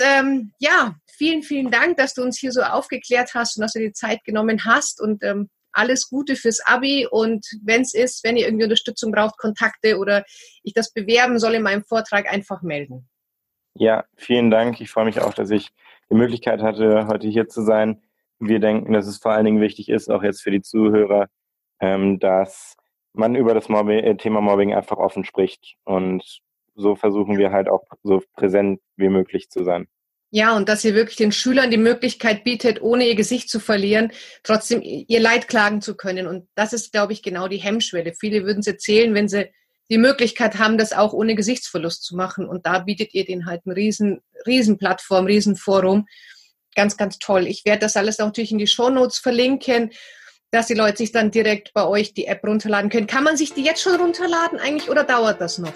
ähm, 0.00 0.52
ja, 0.60 0.94
vielen, 1.08 1.42
vielen 1.42 1.72
Dank, 1.72 1.96
dass 1.96 2.14
du 2.14 2.22
uns 2.22 2.38
hier 2.38 2.52
so 2.52 2.62
aufgeklärt 2.62 3.34
hast 3.34 3.56
und 3.56 3.62
dass 3.62 3.72
du 3.72 3.80
dir 3.80 3.88
die 3.88 3.92
Zeit 3.92 4.22
genommen 4.22 4.64
hast. 4.64 5.00
Und 5.00 5.24
ähm, 5.24 5.50
alles 5.72 6.08
Gute 6.08 6.36
fürs 6.36 6.64
Abi. 6.64 7.08
Und 7.10 7.44
wenn 7.64 7.82
es 7.82 7.92
ist, 7.92 8.22
wenn 8.22 8.36
ihr 8.36 8.46
irgendwie 8.46 8.64
Unterstützung 8.64 9.10
braucht, 9.10 9.36
Kontakte 9.36 9.98
oder 9.98 10.24
ich 10.62 10.74
das 10.74 10.92
bewerben 10.92 11.40
soll 11.40 11.54
in 11.54 11.62
meinem 11.62 11.82
Vortrag, 11.82 12.32
einfach 12.32 12.62
melden. 12.62 13.08
Ja, 13.74 14.04
vielen 14.14 14.52
Dank. 14.52 14.80
Ich 14.80 14.92
freue 14.92 15.06
mich 15.06 15.20
auch, 15.20 15.34
dass 15.34 15.50
ich 15.50 15.70
die 16.08 16.14
Möglichkeit 16.14 16.62
hatte, 16.62 17.08
heute 17.08 17.26
hier 17.26 17.48
zu 17.48 17.62
sein 17.62 18.00
wir 18.40 18.60
denken, 18.60 18.92
dass 18.92 19.06
es 19.06 19.18
vor 19.18 19.32
allen 19.32 19.44
Dingen 19.44 19.60
wichtig 19.60 19.88
ist, 19.88 20.10
auch 20.10 20.22
jetzt 20.22 20.42
für 20.42 20.50
die 20.50 20.62
Zuhörer, 20.62 21.28
ähm, 21.80 22.18
dass 22.18 22.76
man 23.12 23.34
über 23.34 23.54
das 23.54 23.68
Mobbing, 23.68 23.98
äh, 23.98 24.16
Thema 24.16 24.40
Mobbing 24.40 24.74
einfach 24.74 24.96
offen 24.96 25.24
spricht. 25.24 25.74
Und 25.84 26.22
so 26.74 26.94
versuchen 26.94 27.38
wir 27.38 27.50
halt 27.50 27.68
auch 27.68 27.84
so 28.02 28.22
präsent 28.34 28.80
wie 28.96 29.08
möglich 29.08 29.50
zu 29.50 29.64
sein. 29.64 29.88
Ja, 30.30 30.54
und 30.54 30.68
dass 30.68 30.84
ihr 30.84 30.94
wirklich 30.94 31.16
den 31.16 31.32
Schülern 31.32 31.70
die 31.70 31.78
Möglichkeit 31.78 32.44
bietet, 32.44 32.82
ohne 32.82 33.06
ihr 33.06 33.14
Gesicht 33.14 33.48
zu 33.48 33.60
verlieren, 33.60 34.12
trotzdem 34.42 34.82
ihr 34.82 35.20
Leid 35.20 35.48
klagen 35.48 35.80
zu 35.80 35.96
können. 35.96 36.26
Und 36.26 36.48
das 36.54 36.74
ist, 36.74 36.92
glaube 36.92 37.14
ich, 37.14 37.22
genau 37.22 37.48
die 37.48 37.56
Hemmschwelle. 37.56 38.12
Viele 38.12 38.44
würden 38.44 38.60
es 38.60 38.66
erzählen, 38.66 39.14
wenn 39.14 39.28
sie 39.28 39.50
die 39.90 39.96
Möglichkeit 39.96 40.58
haben, 40.58 40.76
das 40.76 40.92
auch 40.92 41.14
ohne 41.14 41.34
Gesichtsverlust 41.34 42.04
zu 42.04 42.14
machen. 42.14 42.46
Und 42.46 42.66
da 42.66 42.80
bietet 42.80 43.14
ihr 43.14 43.24
den 43.24 43.46
halt 43.46 43.62
eine 43.64 43.74
riesen, 43.74 44.20
riesen 44.46 44.76
Plattform, 44.76 45.24
riesen 45.24 45.56
Forum 45.56 46.06
ganz, 46.78 46.96
ganz 46.96 47.18
toll. 47.18 47.48
Ich 47.48 47.64
werde 47.64 47.80
das 47.80 47.96
alles 47.96 48.18
natürlich 48.18 48.52
in 48.52 48.58
die 48.58 48.68
Shownotes 48.68 49.18
verlinken, 49.18 49.90
dass 50.52 50.68
die 50.68 50.74
Leute 50.74 50.98
sich 50.98 51.10
dann 51.10 51.32
direkt 51.32 51.74
bei 51.74 51.84
euch 51.84 52.14
die 52.14 52.26
App 52.26 52.44
runterladen 52.46 52.88
können. 52.88 53.08
Kann 53.08 53.24
man 53.24 53.36
sich 53.36 53.52
die 53.52 53.64
jetzt 53.64 53.82
schon 53.82 53.96
runterladen 53.96 54.60
eigentlich 54.60 54.88
oder 54.88 55.02
dauert 55.02 55.40
das 55.40 55.58
noch? 55.58 55.72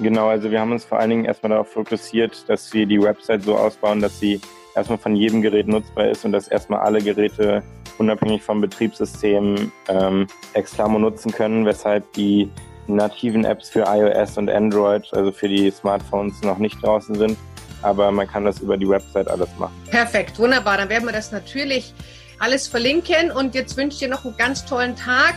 Genau, 0.00 0.26
also 0.26 0.50
wir 0.50 0.58
haben 0.58 0.72
uns 0.72 0.84
vor 0.84 0.98
allen 0.98 1.10
Dingen 1.10 1.24
erstmal 1.26 1.50
darauf 1.50 1.68
fokussiert, 1.68 2.44
dass 2.48 2.72
wir 2.72 2.86
die 2.86 3.00
Website 3.00 3.44
so 3.44 3.54
ausbauen, 3.56 4.00
dass 4.00 4.18
sie 4.18 4.40
erstmal 4.74 4.98
von 4.98 5.14
jedem 5.14 5.42
Gerät 5.42 5.68
nutzbar 5.68 6.08
ist 6.08 6.24
und 6.24 6.32
dass 6.32 6.48
erstmal 6.48 6.80
alle 6.80 7.00
Geräte 7.00 7.62
unabhängig 7.98 8.42
vom 8.42 8.60
Betriebssystem 8.60 9.70
ähm, 9.86 10.26
Exclamo 10.54 10.98
nutzen 10.98 11.30
können, 11.30 11.64
weshalb 11.64 12.12
die 12.14 12.50
nativen 12.88 13.44
Apps 13.44 13.70
für 13.70 13.84
iOS 13.86 14.38
und 14.38 14.50
Android, 14.50 15.08
also 15.12 15.30
für 15.30 15.48
die 15.48 15.70
Smartphones, 15.70 16.42
noch 16.42 16.58
nicht 16.58 16.82
draußen 16.82 17.14
sind 17.14 17.38
aber 17.82 18.10
man 18.10 18.26
kann 18.26 18.44
das 18.44 18.60
über 18.60 18.76
die 18.76 18.88
Website 18.88 19.28
alles 19.28 19.48
machen. 19.58 19.74
Perfekt, 19.90 20.38
wunderbar. 20.38 20.76
Dann 20.78 20.88
werden 20.88 21.04
wir 21.04 21.12
das 21.12 21.32
natürlich 21.32 21.94
alles 22.38 22.66
verlinken 22.66 23.30
und 23.30 23.54
jetzt 23.54 23.76
wünsche 23.76 23.94
ich 23.94 23.98
dir 24.00 24.08
noch 24.08 24.24
einen 24.24 24.36
ganz 24.36 24.64
tollen 24.64 24.96
Tag. 24.96 25.34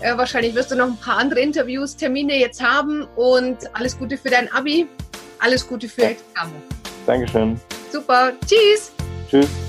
Äh, 0.00 0.16
wahrscheinlich 0.16 0.54
wirst 0.54 0.70
du 0.70 0.76
noch 0.76 0.86
ein 0.86 0.96
paar 0.98 1.18
andere 1.18 1.40
Interviews, 1.40 1.96
Termine 1.96 2.38
jetzt 2.38 2.62
haben 2.62 3.06
und 3.16 3.58
alles 3.74 3.98
Gute 3.98 4.16
für 4.16 4.30
dein 4.30 4.52
Abi. 4.52 4.86
Alles 5.38 5.66
Gute 5.66 5.88
für 5.88 6.02
ja. 6.02 6.08
Examo. 6.10 6.54
Dankeschön. 7.06 7.60
Super. 7.92 8.32
Tschüss. 8.46 8.92
Tschüss. 9.30 9.65